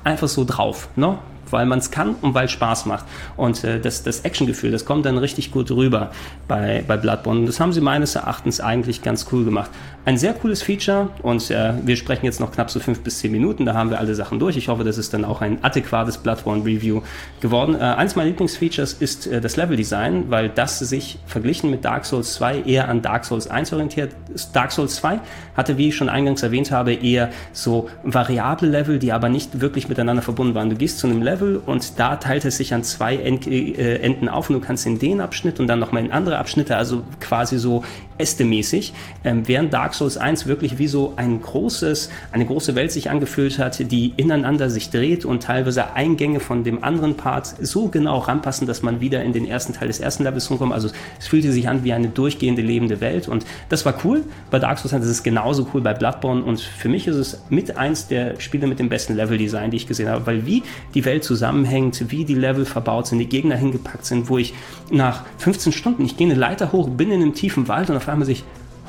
[0.06, 0.88] Einfach so drauf.
[0.96, 1.18] Ne?
[1.52, 3.06] Weil man es kann und weil es Spaß macht.
[3.38, 6.12] Und äh, das, das Actiongefühl, das kommt dann richtig gut rüber
[6.48, 7.42] bei, bei Bloodborne.
[7.42, 9.70] Und das haben sie meines Erachtens eigentlich ganz cool gemacht.
[10.06, 13.32] Ein sehr cooles Feature und äh, wir sprechen jetzt noch knapp so fünf bis zehn
[13.32, 14.56] Minuten, da haben wir alle Sachen durch.
[14.56, 17.02] Ich hoffe, das ist dann auch ein adäquates Bloodborne-Review
[17.42, 17.76] geworden.
[17.76, 22.34] Äh, eins meiner Lieblingsfeatures ist äh, das Level-Design, weil das sich verglichen mit Dark Souls
[22.36, 24.12] 2 eher an Dark Souls 1 orientiert.
[24.54, 25.20] Dark Souls 2
[25.58, 29.90] hatte, wie ich schon eingangs erwähnt habe, eher so variable Level, die aber nicht wirklich
[29.90, 30.70] miteinander verbunden waren.
[30.70, 34.30] Du gehst zu einem Level, Level und da teilt es sich an zwei äh, Enden
[34.30, 37.58] auf und du kannst in den Abschnitt und dann nochmal in andere Abschnitte, also quasi
[37.60, 37.84] so
[38.17, 43.10] Äste-mäßig, ähm, während Dark Souls 1 wirklich wie so ein großes, eine große Welt sich
[43.10, 48.19] angefühlt hat, die ineinander sich dreht und teilweise Eingänge von dem anderen Part so genau
[48.19, 50.73] ranpassen, dass man wieder in den ersten Teil des ersten Levels rumkommt.
[50.73, 54.23] Also es fühlte sich an wie eine durchgehende lebende Welt und das war cool.
[54.49, 57.41] Bei Dark Souls 1 ist es genauso cool bei Bloodborne und für mich ist es
[57.49, 61.04] mit eins der Spiele mit dem besten Level-Design, die ich gesehen habe, weil wie die
[61.06, 64.54] Welt zusammenhängt, wie die Level verbaut sind, die Gegner hingepackt sind, wo ich
[64.91, 68.05] nach 15 Stunden, ich gehe eine Leiter hoch, bin in einem tiefen Wald und auf
[68.10, 68.44] einmal sich,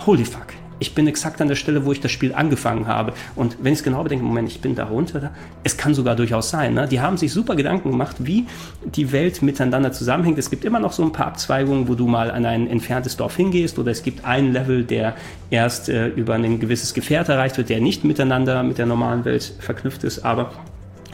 [0.06, 0.48] holy fuck,
[0.78, 3.14] ich bin exakt an der Stelle, wo ich das Spiel angefangen habe.
[3.34, 5.30] Und wenn ich es genau bedenke, Moment, ich bin da runter,
[5.64, 6.74] es kann sogar durchaus sein.
[6.74, 6.86] Ne?
[6.86, 8.46] Die haben sich super Gedanken gemacht, wie
[8.84, 10.38] die Welt miteinander zusammenhängt.
[10.38, 13.36] Es gibt immer noch so ein paar Abzweigungen, wo du mal an ein entferntes Dorf
[13.36, 15.14] hingehst oder es gibt einen Level, der
[15.48, 19.54] erst äh, über ein gewisses Gefährt erreicht wird, der nicht miteinander mit der normalen Welt
[19.58, 20.24] verknüpft ist.
[20.24, 20.52] Aber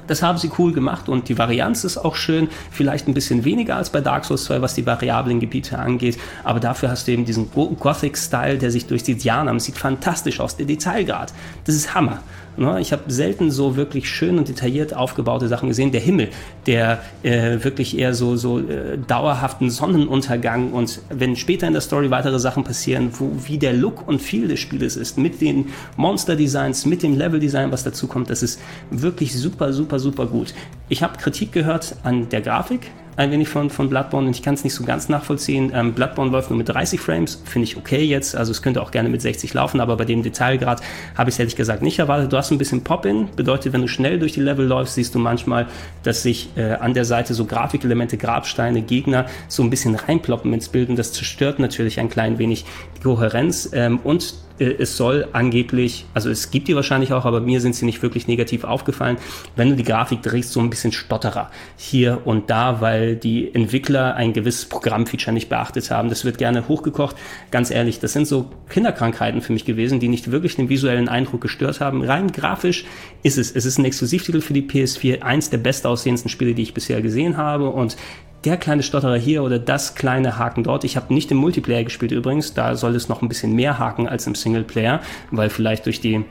[0.07, 2.49] das haben sie cool gemacht und die Varianz ist auch schön.
[2.71, 6.19] Vielleicht ein bisschen weniger als bei Dark Souls 2, was die variablen Gebiete angeht.
[6.45, 10.57] Aber dafür hast du eben diesen Gothic-Style, der sich durch die Diana sieht fantastisch aus.
[10.57, 11.33] Der Detailgrad,
[11.65, 12.21] das ist Hammer.
[12.57, 12.81] Ne?
[12.81, 15.93] Ich habe selten so wirklich schön und detailliert aufgebaute Sachen gesehen.
[15.93, 16.29] Der Himmel,
[16.67, 22.11] der äh, wirklich eher so, so äh, dauerhaften Sonnenuntergang und wenn später in der Story
[22.11, 26.87] weitere Sachen passieren, wo, wie der Look und Feel des Spieles ist, mit den Monster-Designs,
[26.87, 28.61] mit dem Level-Design, was dazu kommt, das ist
[28.91, 30.55] wirklich super, super, super gut.
[30.88, 34.55] Ich habe Kritik gehört an der Grafik, ein wenig von, von Bloodborne und ich kann
[34.55, 35.70] es nicht so ganz nachvollziehen.
[35.75, 38.35] Ähm, Bloodborne läuft nur mit 30 Frames, finde ich okay jetzt.
[38.35, 40.81] Also es könnte auch gerne mit 60 laufen, aber bei dem Detailgrad
[41.16, 42.33] habe ich es ehrlich gesagt nicht erwartet.
[42.33, 45.18] Du hast ein bisschen Pop-In, bedeutet, wenn du schnell durch die Level läufst, siehst du
[45.18, 45.66] manchmal,
[46.03, 50.68] dass sich äh, an der Seite so Grafikelemente, Grabsteine, Gegner so ein bisschen reinploppen ins
[50.68, 52.64] Bild und das zerstört natürlich ein klein wenig
[52.96, 57.61] die Kohärenz ähm, und es soll angeblich, also es gibt die wahrscheinlich auch, aber mir
[57.61, 59.17] sind sie nicht wirklich negativ aufgefallen,
[59.57, 64.15] wenn du die Grafik drehst, so ein bisschen Stotterer hier und da, weil die Entwickler
[64.15, 66.09] ein gewisses Programmfeature nicht beachtet haben.
[66.09, 67.17] Das wird gerne hochgekocht.
[67.51, 71.41] Ganz ehrlich, das sind so Kinderkrankheiten für mich gewesen, die nicht wirklich den visuellen Eindruck
[71.41, 72.03] gestört haben.
[72.03, 72.85] Rein grafisch
[73.23, 73.51] ist es.
[73.53, 77.37] Es ist ein Exklusivtitel für die PS4, eins der bestaussehendsten Spiele, die ich bisher gesehen
[77.37, 77.97] habe und
[78.45, 80.85] der kleine Stotterer hier oder das kleine Haken dort.
[80.85, 84.09] Ich habe nicht im Multiplayer gespielt übrigens, da soll es noch ein bisschen mehr haken
[84.09, 85.01] als im Singleplayer,
[85.31, 86.25] weil vielleicht durch die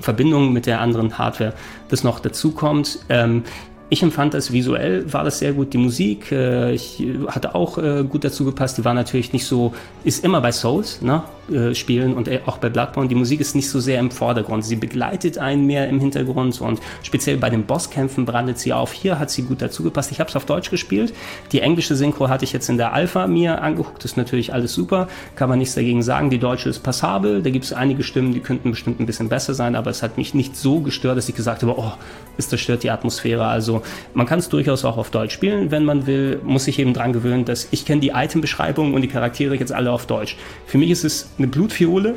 [0.00, 1.54] Verbindung mit der anderen Hardware
[1.88, 3.00] das noch dazu kommt.
[3.08, 3.44] Ähm,
[3.92, 5.74] ich empfand das visuell, war das sehr gut.
[5.74, 8.78] Die Musik, äh, ich hatte auch äh, gut dazu gepasst.
[8.78, 11.22] Die war natürlich nicht so, ist immer bei Souls, ne?
[11.50, 13.08] Äh, spielen und auch bei Bloodborne.
[13.08, 14.64] Die Musik ist nicht so sehr im Vordergrund.
[14.64, 18.92] Sie begleitet einen mehr im Hintergrund und speziell bei den Bosskämpfen brandet sie auf.
[18.92, 20.12] Hier hat sie gut dazu gepasst.
[20.12, 21.12] Ich habe es auf Deutsch gespielt.
[21.50, 24.04] Die englische Synchro hatte ich jetzt in der Alpha mir angeguckt.
[24.04, 25.08] Das ist natürlich alles super.
[25.34, 26.30] Kann man nichts dagegen sagen.
[26.30, 27.42] Die deutsche ist passabel.
[27.42, 30.16] Da gibt es einige Stimmen, die könnten bestimmt ein bisschen besser sein, aber es hat
[30.16, 31.92] mich nicht so gestört, dass ich gesagt habe, oh,
[32.38, 33.46] es zerstört die Atmosphäre.
[33.46, 33.81] Also
[34.14, 36.40] man kann es durchaus auch auf Deutsch spielen, wenn man will.
[36.44, 39.92] Muss sich eben dran gewöhnen, dass ich kenne die Item-Beschreibung und die Charaktere jetzt alle
[39.92, 40.36] auf Deutsch.
[40.66, 42.14] Für mich ist es eine Blutfiole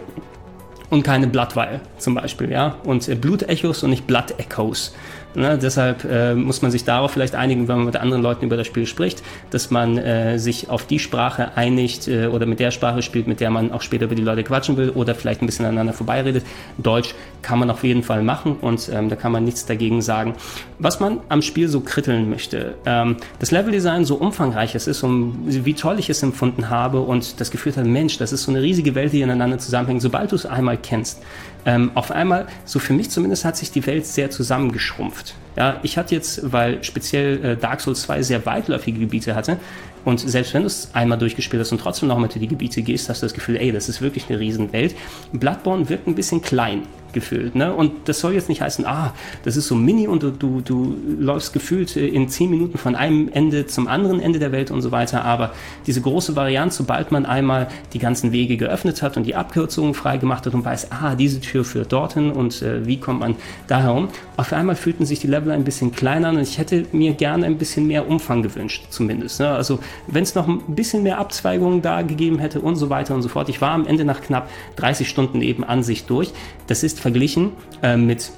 [0.90, 2.78] und keine Bloodvial zum Beispiel, ja.
[2.84, 4.94] Und Blutechos und nicht Blood Echoes.
[5.36, 8.56] Ne, deshalb äh, muss man sich darauf vielleicht einigen, wenn man mit anderen Leuten über
[8.56, 12.72] das Spiel spricht, dass man äh, sich auf die Sprache einigt äh, oder mit der
[12.72, 15.46] Sprache spielt, mit der man auch später über die Leute quatschen will oder vielleicht ein
[15.46, 16.46] bisschen aneinander vorbeiredet.
[16.78, 20.36] Deutsch kann man auf jeden Fall machen und ähm, da kann man nichts dagegen sagen.
[20.80, 25.36] Was man am Spiel so kritteln möchte, ähm, das Leveldesign so umfangreich es ist und
[25.48, 28.62] wie toll ich es empfunden habe und das Gefühl hat, Mensch, das ist so eine
[28.62, 31.22] riesige Welt, die ineinander zusammenhängt, sobald du es einmal kennst,
[31.66, 35.36] ähm, auf einmal, so für mich zumindest, hat sich die Welt sehr zusammengeschrumpft.
[35.56, 39.58] Ja, ich hatte jetzt, weil speziell äh, Dark Souls 2 sehr weitläufige Gebiete hatte,
[40.06, 42.82] und selbst wenn du es einmal durchgespielt hast und trotzdem noch mal durch die Gebiete
[42.82, 44.96] gehst, hast du das Gefühl, ey, das ist wirklich eine Riesenwelt.
[45.34, 46.84] Bloodborne wirkt ein bisschen klein
[47.16, 47.56] gefühlt.
[47.56, 47.74] Ne?
[47.74, 50.96] Und das soll jetzt nicht heißen, ah, das ist so mini und du, du, du
[51.18, 54.84] läufst gefühlt äh, in zehn Minuten von einem Ende zum anderen Ende der Welt und
[54.84, 55.26] so weiter.
[55.26, 55.54] Aber
[55.88, 60.46] diese große Variante, sobald man einmal die ganzen Wege geöffnet hat und die Abkürzungen freigemacht
[60.46, 63.36] hat und weiß, ah, diese Tür führt dorthin und äh, wie kommt man
[63.68, 67.14] da herum, auf einmal fühlten sich die Level ein bisschen kleiner und ich hätte mir
[67.14, 69.40] gerne ein bisschen mehr Umfang gewünscht, zumindest.
[69.40, 69.50] Ne?
[69.50, 73.22] Also wenn es noch ein bisschen mehr Abzweigungen da gegeben hätte und so weiter und
[73.22, 73.50] so fort.
[73.50, 76.32] Ich war am Ende nach knapp 30 Stunden eben an sich durch.
[76.68, 78.32] Das ist verglichen äh, mit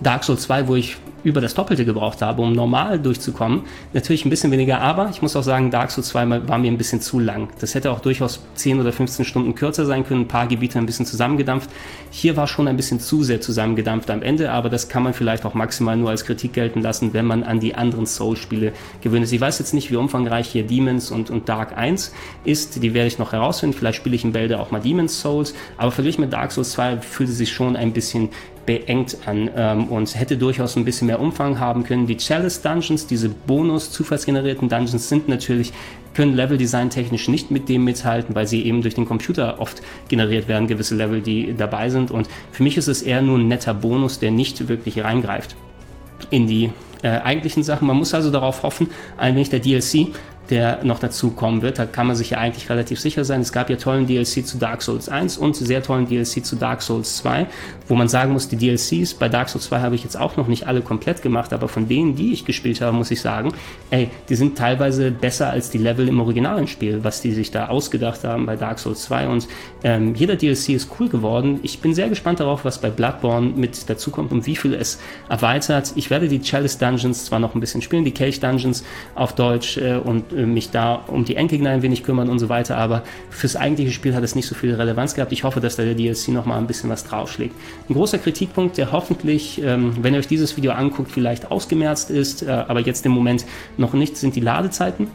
[0.00, 3.62] Dark Souls 2, wo ich über das Doppelte gebraucht habe, um normal durchzukommen.
[3.92, 6.78] Natürlich ein bisschen weniger, aber ich muss auch sagen, Dark Souls 2 war mir ein
[6.78, 7.48] bisschen zu lang.
[7.60, 10.86] Das hätte auch durchaus 10 oder 15 Stunden kürzer sein können, ein paar Gebiete ein
[10.86, 11.70] bisschen zusammengedampft.
[12.10, 15.44] Hier war schon ein bisschen zu sehr zusammengedampft am Ende, aber das kann man vielleicht
[15.44, 19.32] auch maximal nur als Kritik gelten lassen, wenn man an die anderen Soul-Spiele gewöhnt ist.
[19.32, 22.12] Ich weiß jetzt nicht, wie umfangreich hier Demons und, und Dark 1
[22.44, 23.76] ist, die werde ich noch herausfinden.
[23.76, 26.98] Vielleicht spiele ich in Bälde auch mal Demons Souls, aber verglichen mit Dark Souls 2
[26.98, 28.30] fühlte sich schon ein bisschen
[28.66, 32.06] beengt an ähm, und hätte durchaus ein bisschen mehr Umfang haben können.
[32.06, 35.72] Die Chalice Dungeons, diese Bonus-zufallsgenerierten Dungeons sind natürlich
[36.14, 40.48] können Level-Design technisch nicht mit dem mithalten, weil sie eben durch den Computer oft generiert
[40.48, 42.10] werden, gewisse Level, die dabei sind.
[42.10, 45.56] Und für mich ist es eher nur ein netter Bonus, der nicht wirklich reingreift
[46.30, 46.70] in die
[47.02, 47.86] äh, eigentlichen Sachen.
[47.86, 50.08] Man muss also darauf hoffen, ein wenig der DLC
[50.50, 51.78] der noch dazu kommen wird.
[51.78, 53.40] Da kann man sich ja eigentlich relativ sicher sein.
[53.40, 56.82] Es gab ja tollen DLC zu Dark Souls 1 und sehr tollen DLC zu Dark
[56.82, 57.46] Souls 2,
[57.88, 60.48] wo man sagen muss, die DLCs bei Dark Souls 2 habe ich jetzt auch noch
[60.48, 63.52] nicht alle komplett gemacht, aber von denen, die ich gespielt habe, muss ich sagen,
[63.90, 67.68] ey, die sind teilweise besser als die Level im originalen Spiel, was die sich da
[67.68, 69.48] ausgedacht haben bei Dark Souls 2 und
[69.84, 71.60] ähm, jeder DLC ist cool geworden.
[71.62, 74.98] Ich bin sehr gespannt darauf, was bei Bloodborne mit dazu kommt und wie viel es
[75.28, 75.92] erweitert.
[75.96, 78.84] Ich werde die Chalice Dungeons zwar noch ein bisschen spielen, die Kelch Dungeons
[79.14, 82.76] auf Deutsch äh, und mich da um die Endgegner ein wenig kümmern und so weiter,
[82.76, 85.32] aber fürs eigentliche Spiel hat es nicht so viel Relevanz gehabt.
[85.32, 87.54] Ich hoffe, dass da der DLC nochmal ein bisschen was draufschlägt.
[87.88, 92.42] Ein großer Kritikpunkt, der hoffentlich, ähm, wenn ihr euch dieses Video anguckt, vielleicht ausgemerzt ist,
[92.42, 93.44] äh, aber jetzt im Moment
[93.76, 95.08] noch nicht, sind die Ladezeiten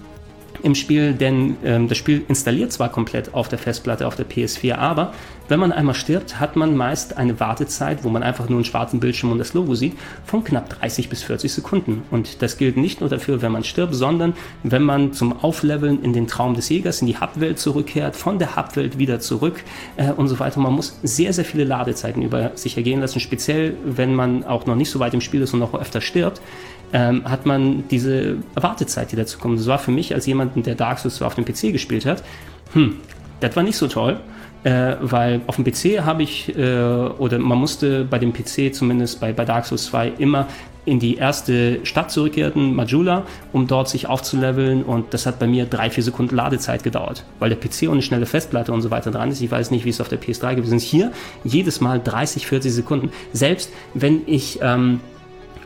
[0.63, 4.75] im Spiel, denn ähm, das Spiel installiert zwar komplett auf der Festplatte, auf der PS4,
[4.75, 5.13] aber
[5.49, 8.99] wenn man einmal stirbt, hat man meist eine Wartezeit, wo man einfach nur einen schwarzen
[8.99, 9.93] Bildschirm und das Logo sieht,
[10.25, 12.03] von knapp 30 bis 40 Sekunden.
[12.11, 14.33] Und das gilt nicht nur dafür, wenn man stirbt, sondern
[14.63, 18.57] wenn man zum Aufleveln in den Traum des Jägers, in die Hubwelt zurückkehrt, von der
[18.57, 19.63] Hubwelt wieder zurück
[19.95, 20.59] äh, und so weiter.
[20.59, 24.75] Man muss sehr, sehr viele Ladezeiten über sich ergehen lassen, speziell wenn man auch noch
[24.75, 26.41] nicht so weit im Spiel ist und noch öfter stirbt
[26.93, 29.59] ähm, hat man diese Wartezeit, die dazu kommt.
[29.59, 32.23] Das war für mich als jemanden, der Dark Souls auf dem PC gespielt hat,
[32.73, 32.95] hm,
[33.39, 34.19] das war nicht so toll.
[34.63, 39.19] Äh, weil auf dem PC habe ich, äh, oder man musste bei dem PC zumindest
[39.19, 40.47] bei, bei Dark Souls 2 immer
[40.83, 43.23] in die erste Stadt zurückkehren, Majula,
[43.53, 47.49] um dort sich aufzuleveln und das hat bei mir drei, vier Sekunden Ladezeit gedauert, weil
[47.49, 49.41] der PC eine schnelle Festplatte und so weiter dran ist.
[49.41, 50.83] Ich weiß nicht, wie es auf der PS3 gewesen ist.
[50.83, 51.11] Hier
[51.43, 53.11] jedes Mal 30, 40 Sekunden.
[53.33, 55.01] Selbst wenn ich ähm,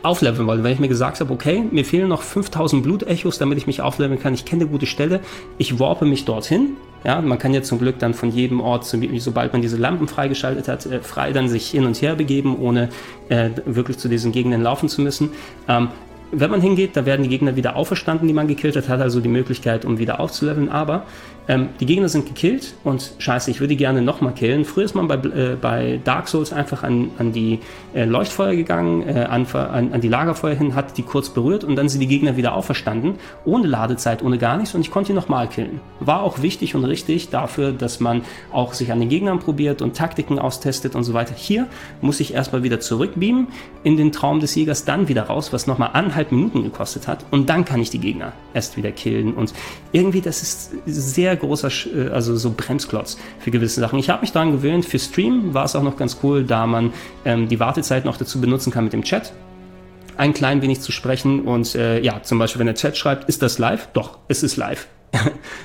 [0.02, 0.64] aufleveln wollte.
[0.64, 4.20] Wenn ich mir gesagt habe, okay, mir fehlen noch 5000 Blutechos, damit ich mich aufleveln
[4.20, 5.20] kann, ich kenne eine gute Stelle,
[5.58, 6.76] ich warpe mich dorthin.
[7.04, 10.68] Ja, man kann ja zum Glück dann von jedem Ort, sobald man diese Lampen freigeschaltet
[10.68, 12.90] hat, äh, frei dann sich hin und her begeben, ohne
[13.28, 15.30] äh, wirklich zu diesen Gegenden laufen zu müssen.
[15.68, 15.88] Ähm,
[16.34, 19.20] wenn man hingeht, da werden die Gegner wieder auferstanden, die man gekillt hat, hat also
[19.20, 20.70] die Möglichkeit, um wieder aufzuleveln.
[20.70, 21.04] Aber
[21.48, 24.64] ähm, die Gegner sind gekillt und scheiße, ich würde die gerne nochmal killen.
[24.64, 27.58] Früher ist man bei, äh, bei Dark Souls einfach an, an die
[27.94, 31.74] äh, Leuchtfeuer gegangen, äh, an, an, an, die Lagerfeuer hin, hat die kurz berührt und
[31.74, 35.14] dann sind die Gegner wieder auferstanden, ohne Ladezeit, ohne gar nichts und ich konnte die
[35.14, 35.80] nochmal killen.
[35.98, 38.22] War auch wichtig und richtig dafür, dass man
[38.52, 41.34] auch sich an den Gegnern probiert und Taktiken austestet und so weiter.
[41.34, 41.66] Hier
[42.00, 43.48] muss ich erstmal wieder zurückbeamen
[43.82, 47.48] in den Traum des Jägers, dann wieder raus, was nochmal anderthalb Minuten gekostet hat und
[47.48, 49.52] dann kann ich die Gegner erst wieder killen und
[49.90, 53.98] irgendwie das ist sehr sehr großer, äh, also so Bremsklotz für gewisse Sachen.
[53.98, 56.92] Ich habe mich daran gewöhnt, für Stream war es auch noch ganz cool, da man
[57.24, 59.32] ähm, die Wartezeit noch dazu benutzen kann mit dem Chat
[60.18, 63.40] ein klein wenig zu sprechen und äh, ja, zum Beispiel, wenn der Chat schreibt, ist
[63.40, 63.88] das live?
[63.94, 64.86] Doch, es ist live.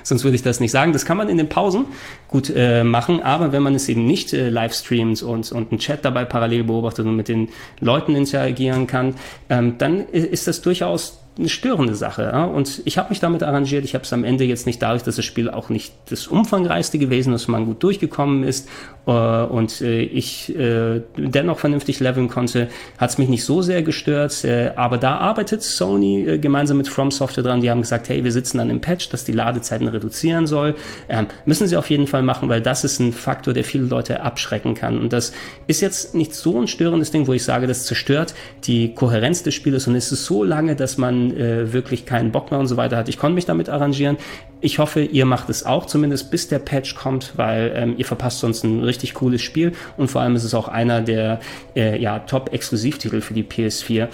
[0.04, 0.94] Sonst würde ich das nicht sagen.
[0.94, 1.86] Das kann man in den Pausen
[2.30, 5.80] gut äh, machen, aber wenn man es eben nicht äh, live streamt und, und einen
[5.80, 7.50] Chat dabei parallel beobachtet und mit den
[7.82, 9.16] Leuten interagieren kann,
[9.50, 12.24] ähm, dann ist das durchaus eine störende Sache.
[12.24, 12.46] Ja?
[12.46, 13.86] Und ich habe mich damit arrangiert.
[13.86, 16.98] Ich habe es am Ende jetzt nicht dadurch, dass das Spiel auch nicht das umfangreichste
[16.98, 18.68] gewesen ist, man gut durchgekommen ist
[19.06, 23.84] äh, und äh, ich äh, dennoch vernünftig leveln konnte, hat es mich nicht so sehr
[23.84, 24.44] gestört.
[24.44, 27.62] Äh, aber da arbeitet Sony äh, gemeinsam mit From Software dran.
[27.62, 30.76] Die haben gesagt, hey, wir sitzen an einem Patch, das die Ladezeiten reduzieren soll.
[31.10, 34.22] Ähm, müssen sie auf jeden Fall machen, weil das ist ein Faktor, der viele Leute
[34.22, 34.98] abschrecken kann.
[35.00, 35.34] Und das
[35.68, 38.34] ist jetzt nicht so ein störendes Ding, wo ich sage, das zerstört
[38.64, 42.52] die Kohärenz des Spieles und es ist so lange, dass man äh, wirklich keinen Bock
[42.52, 43.10] mehr und so weiter hat.
[43.10, 44.18] Ich konnte mich damit arrangieren.
[44.62, 48.40] Ich hoffe, ihr macht es auch, zumindest bis der Patch kommt, weil ähm, ihr verpasst
[48.40, 51.40] sonst ein richtig cooles Spiel und vor allem ist es auch einer der
[51.76, 54.08] äh, ja, Top-Exklusivtitel für die PS4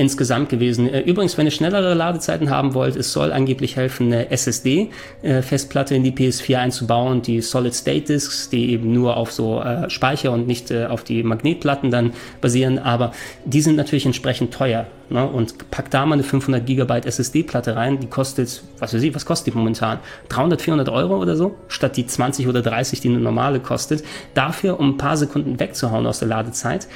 [0.00, 0.88] insgesamt gewesen.
[0.88, 5.96] Äh, übrigens, wenn ihr schnellere Ladezeiten haben wollt, es soll angeblich helfen, eine SSD-Festplatte äh,
[5.98, 10.72] in die PS4 einzubauen, die Solid-State-Disks, die eben nur auf so äh, Speicher und nicht
[10.72, 13.12] auf die Magnetplatten dann basieren, aber
[13.44, 14.86] die sind natürlich entsprechend teuer.
[15.10, 15.26] Ne?
[15.26, 19.26] Und packt da mal eine 500 Gigabyte SSD-Platte rein, die kostet, was weiß ich, was
[19.26, 19.98] kostet die momentan?
[20.28, 24.04] 300, 400 Euro oder so, statt die 20 oder 30, die eine normale kostet.
[24.34, 26.86] Dafür, um ein paar Sekunden wegzuhauen aus der Ladezeit,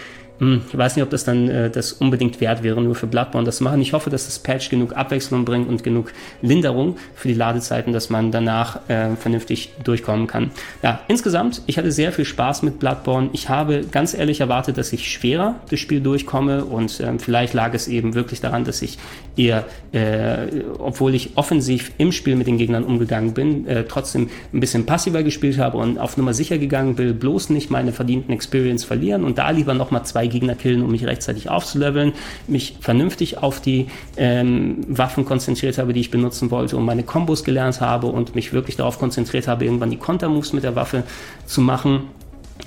[0.41, 3.59] ich weiß nicht, ob das dann äh, das unbedingt wert wäre, nur für Bloodborne das
[3.59, 3.81] zu machen.
[3.81, 6.13] Ich hoffe, dass das Patch genug Abwechslung bringt und genug
[6.43, 10.51] Linderung für die Ladezeiten, dass man danach äh, vernünftig durchkommen kann.
[10.83, 13.31] Ja, insgesamt, ich hatte sehr viel Spaß mit Bloodborne.
[13.33, 17.73] Ich habe ganz ehrlich erwartet, dass ich schwerer das Spiel durchkomme und äh, vielleicht lag
[17.73, 18.99] es eben wirklich daran, dass ich
[19.37, 24.61] eher, äh, obwohl ich offensiv im Spiel mit den Gegnern umgegangen bin, äh, trotzdem ein
[24.61, 28.85] bisschen passiver gespielt habe und auf Nummer sicher gegangen will, bloß nicht meine verdienten Experience
[28.85, 32.13] verlieren und da lieber nochmal zwei Gegner killen, um mich rechtzeitig aufzuleveln,
[32.49, 37.45] mich vernünftig auf die ähm, Waffen konzentriert habe, die ich benutzen wollte und meine Kombos
[37.45, 41.05] gelernt habe und mich wirklich darauf konzentriert habe, irgendwann die Kontermoves mit der Waffe
[41.47, 42.09] zu machen.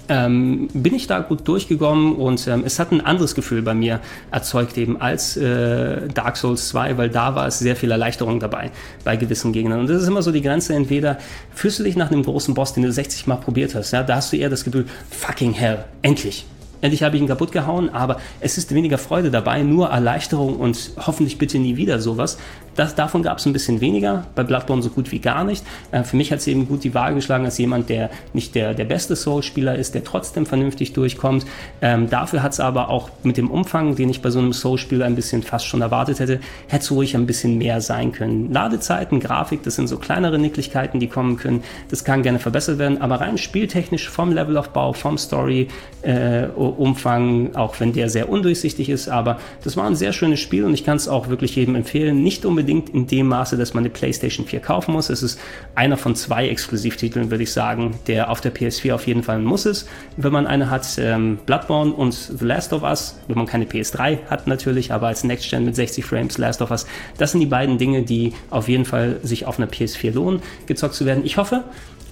[0.09, 3.99] Ähm, bin ich da gut durchgekommen und ähm, es hat ein anderes Gefühl bei mir
[4.32, 8.72] erzeugt eben als äh, Dark Souls 2, weil da war es sehr viel Erleichterung dabei
[9.03, 9.82] bei gewissen Gegnern.
[9.82, 11.18] Und das ist immer so die Grenze, entweder
[11.53, 14.15] fühlst du dich nach einem großen Boss, den du 60 Mal probiert hast, ja, da
[14.15, 16.45] hast du eher das Gefühl, fucking hell, endlich,
[16.82, 20.91] Endlich habe ich ihn kaputt gehauen, aber es ist weniger Freude dabei, nur Erleichterung und
[20.97, 22.38] hoffentlich bitte nie wieder sowas.
[22.78, 25.65] Das, davon gab es ein bisschen weniger, bei Bloodborne so gut wie gar nicht.
[25.91, 28.75] Äh, für mich hat es eben gut die Waage geschlagen, als jemand, der nicht der,
[28.75, 31.47] der beste Soul-Spieler ist, der trotzdem vernünftig durchkommt.
[31.82, 35.07] Ähm, dafür hat es aber auch mit dem Umfang, den ich bei so einem Soul-Spieler
[35.07, 38.53] ein bisschen fast schon erwartet hätte, hätte es ruhig ein bisschen mehr sein können.
[38.53, 41.63] Ladezeiten, Grafik, das sind so kleinere Nicklichkeiten, die kommen können.
[41.89, 47.93] Das kann gerne verbessert werden, aber rein spieltechnisch vom Levelaufbau, vom Story-Umfang, äh, auch wenn
[47.93, 51.07] der sehr undurchsichtig ist, aber das war ein sehr schönes Spiel und ich kann es
[51.07, 52.21] auch wirklich jedem empfehlen.
[52.21, 55.09] Nicht unbedingt unbedingt in dem Maße, dass man eine PlayStation 4 kaufen muss.
[55.09, 55.39] Es ist
[55.76, 59.45] einer von zwei Exklusivtiteln, würde ich sagen, der auf der PS4 auf jeden Fall ein
[59.45, 59.88] Muss ist.
[60.18, 64.26] Wenn man eine hat, ähm, Bloodborne und The Last of Us, wenn man keine PS3
[64.30, 66.86] hat natürlich, aber als Next Gen mit 60 Frames Last of Us,
[67.18, 70.95] das sind die beiden Dinge, die auf jeden Fall sich auf einer PS4 lohnen, gezockt
[70.95, 71.26] zu werden.
[71.26, 71.63] Ich hoffe,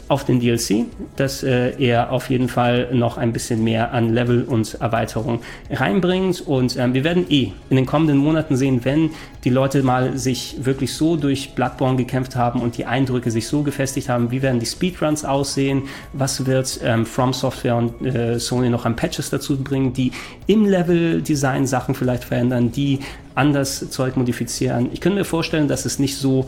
[0.07, 0.85] auf den DLC,
[1.15, 5.39] dass äh, er auf jeden Fall noch ein bisschen mehr an Level und Erweiterung
[5.71, 6.41] reinbringt.
[6.41, 9.09] Und ähm, wir werden eh in den kommenden Monaten sehen, wenn
[9.43, 13.63] die Leute mal sich wirklich so durch Bloodborne gekämpft haben und die Eindrücke sich so
[13.63, 15.83] gefestigt haben, wie werden die Speedruns aussehen,
[16.13, 20.11] was wird ähm, From Software und äh, Sony noch an Patches dazu bringen, die
[20.47, 22.99] im Level-Design Sachen vielleicht verändern, die
[23.35, 24.89] anders Zeug modifizieren.
[24.93, 26.47] Ich könnte mir vorstellen, dass es nicht so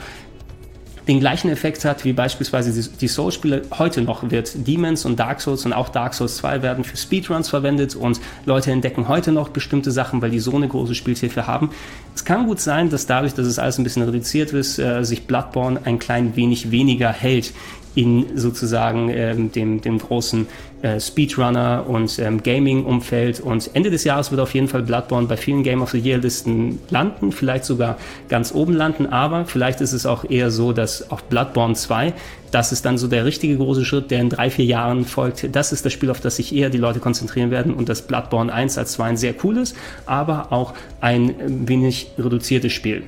[1.08, 3.64] den gleichen Effekt hat wie beispielsweise die Souls-Spiele.
[3.78, 7.49] Heute noch wird Demons und Dark Souls und auch Dark Souls 2 werden für Speedruns
[7.49, 11.70] verwendet und Leute entdecken heute noch bestimmte Sachen, weil die so eine große Spieltiefe haben.
[12.14, 15.28] Es kann gut sein, dass dadurch, dass es alles ein bisschen reduziert ist, äh, sich
[15.28, 17.53] Bloodborne ein klein wenig weniger hält
[17.98, 20.45] in sozusagen ähm, dem, dem großen
[20.84, 23.39] äh, Speedrunner und ähm, Gaming-Umfeld.
[23.39, 26.78] Und Ende des Jahres wird auf jeden Fall Bloodborne bei vielen Game of the Year-Listen
[26.91, 27.98] landen, vielleicht sogar
[28.30, 32.14] ganz oben landen, aber vielleicht ist es auch eher so, dass auch Bloodborne 2
[32.52, 35.54] das ist dann so der richtige große Schritt, der in drei, vier Jahren folgt.
[35.54, 38.54] Das ist das Spiel, auf das sich eher die Leute konzentrieren werden und das Bloodborne
[38.54, 39.74] 1 als 2 ein sehr cooles,
[40.06, 41.36] aber auch ein
[41.68, 43.04] wenig reduziertes Spiel.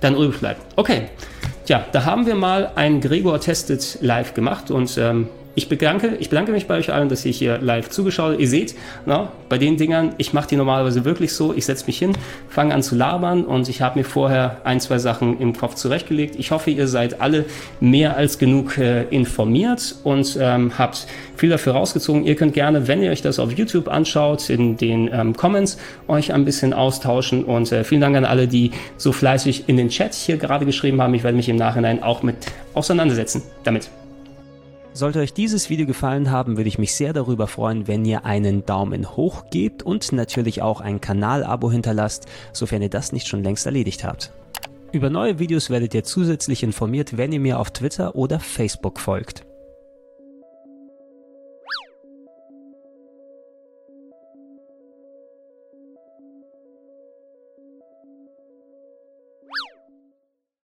[0.00, 0.60] Dann übrig bleibt.
[0.76, 1.08] Okay,
[1.70, 5.28] Tja, da haben wir mal ein Gregor Tested live gemacht und ähm,
[5.60, 8.40] ich bedanke, ich bedanke mich bei euch allen, dass ihr hier live zugeschaut habt.
[8.40, 11.52] Ihr seht, na, bei den Dingern, ich mache die normalerweise wirklich so.
[11.52, 12.14] Ich setze mich hin,
[12.48, 16.36] fange an zu labern und ich habe mir vorher ein, zwei Sachen im Kopf zurechtgelegt.
[16.36, 17.44] Ich hoffe, ihr seid alle
[17.78, 21.06] mehr als genug äh, informiert und ähm, habt
[21.36, 22.24] viel dafür rausgezogen.
[22.24, 25.76] Ihr könnt gerne, wenn ihr euch das auf YouTube anschaut, in den ähm, Comments
[26.08, 29.90] euch ein bisschen austauschen und äh, vielen Dank an alle, die so fleißig in den
[29.90, 31.12] Chat hier gerade geschrieben haben.
[31.12, 32.36] Ich werde mich im Nachhinein auch mit
[32.72, 33.90] auseinandersetzen damit.
[34.92, 38.66] Sollte euch dieses Video gefallen haben, würde ich mich sehr darüber freuen, wenn ihr einen
[38.66, 43.66] Daumen hoch gebt und natürlich auch ein Kanalabo hinterlasst, sofern ihr das nicht schon längst
[43.66, 44.32] erledigt habt.
[44.92, 49.46] Über neue Videos werdet ihr zusätzlich informiert, wenn ihr mir auf Twitter oder Facebook folgt.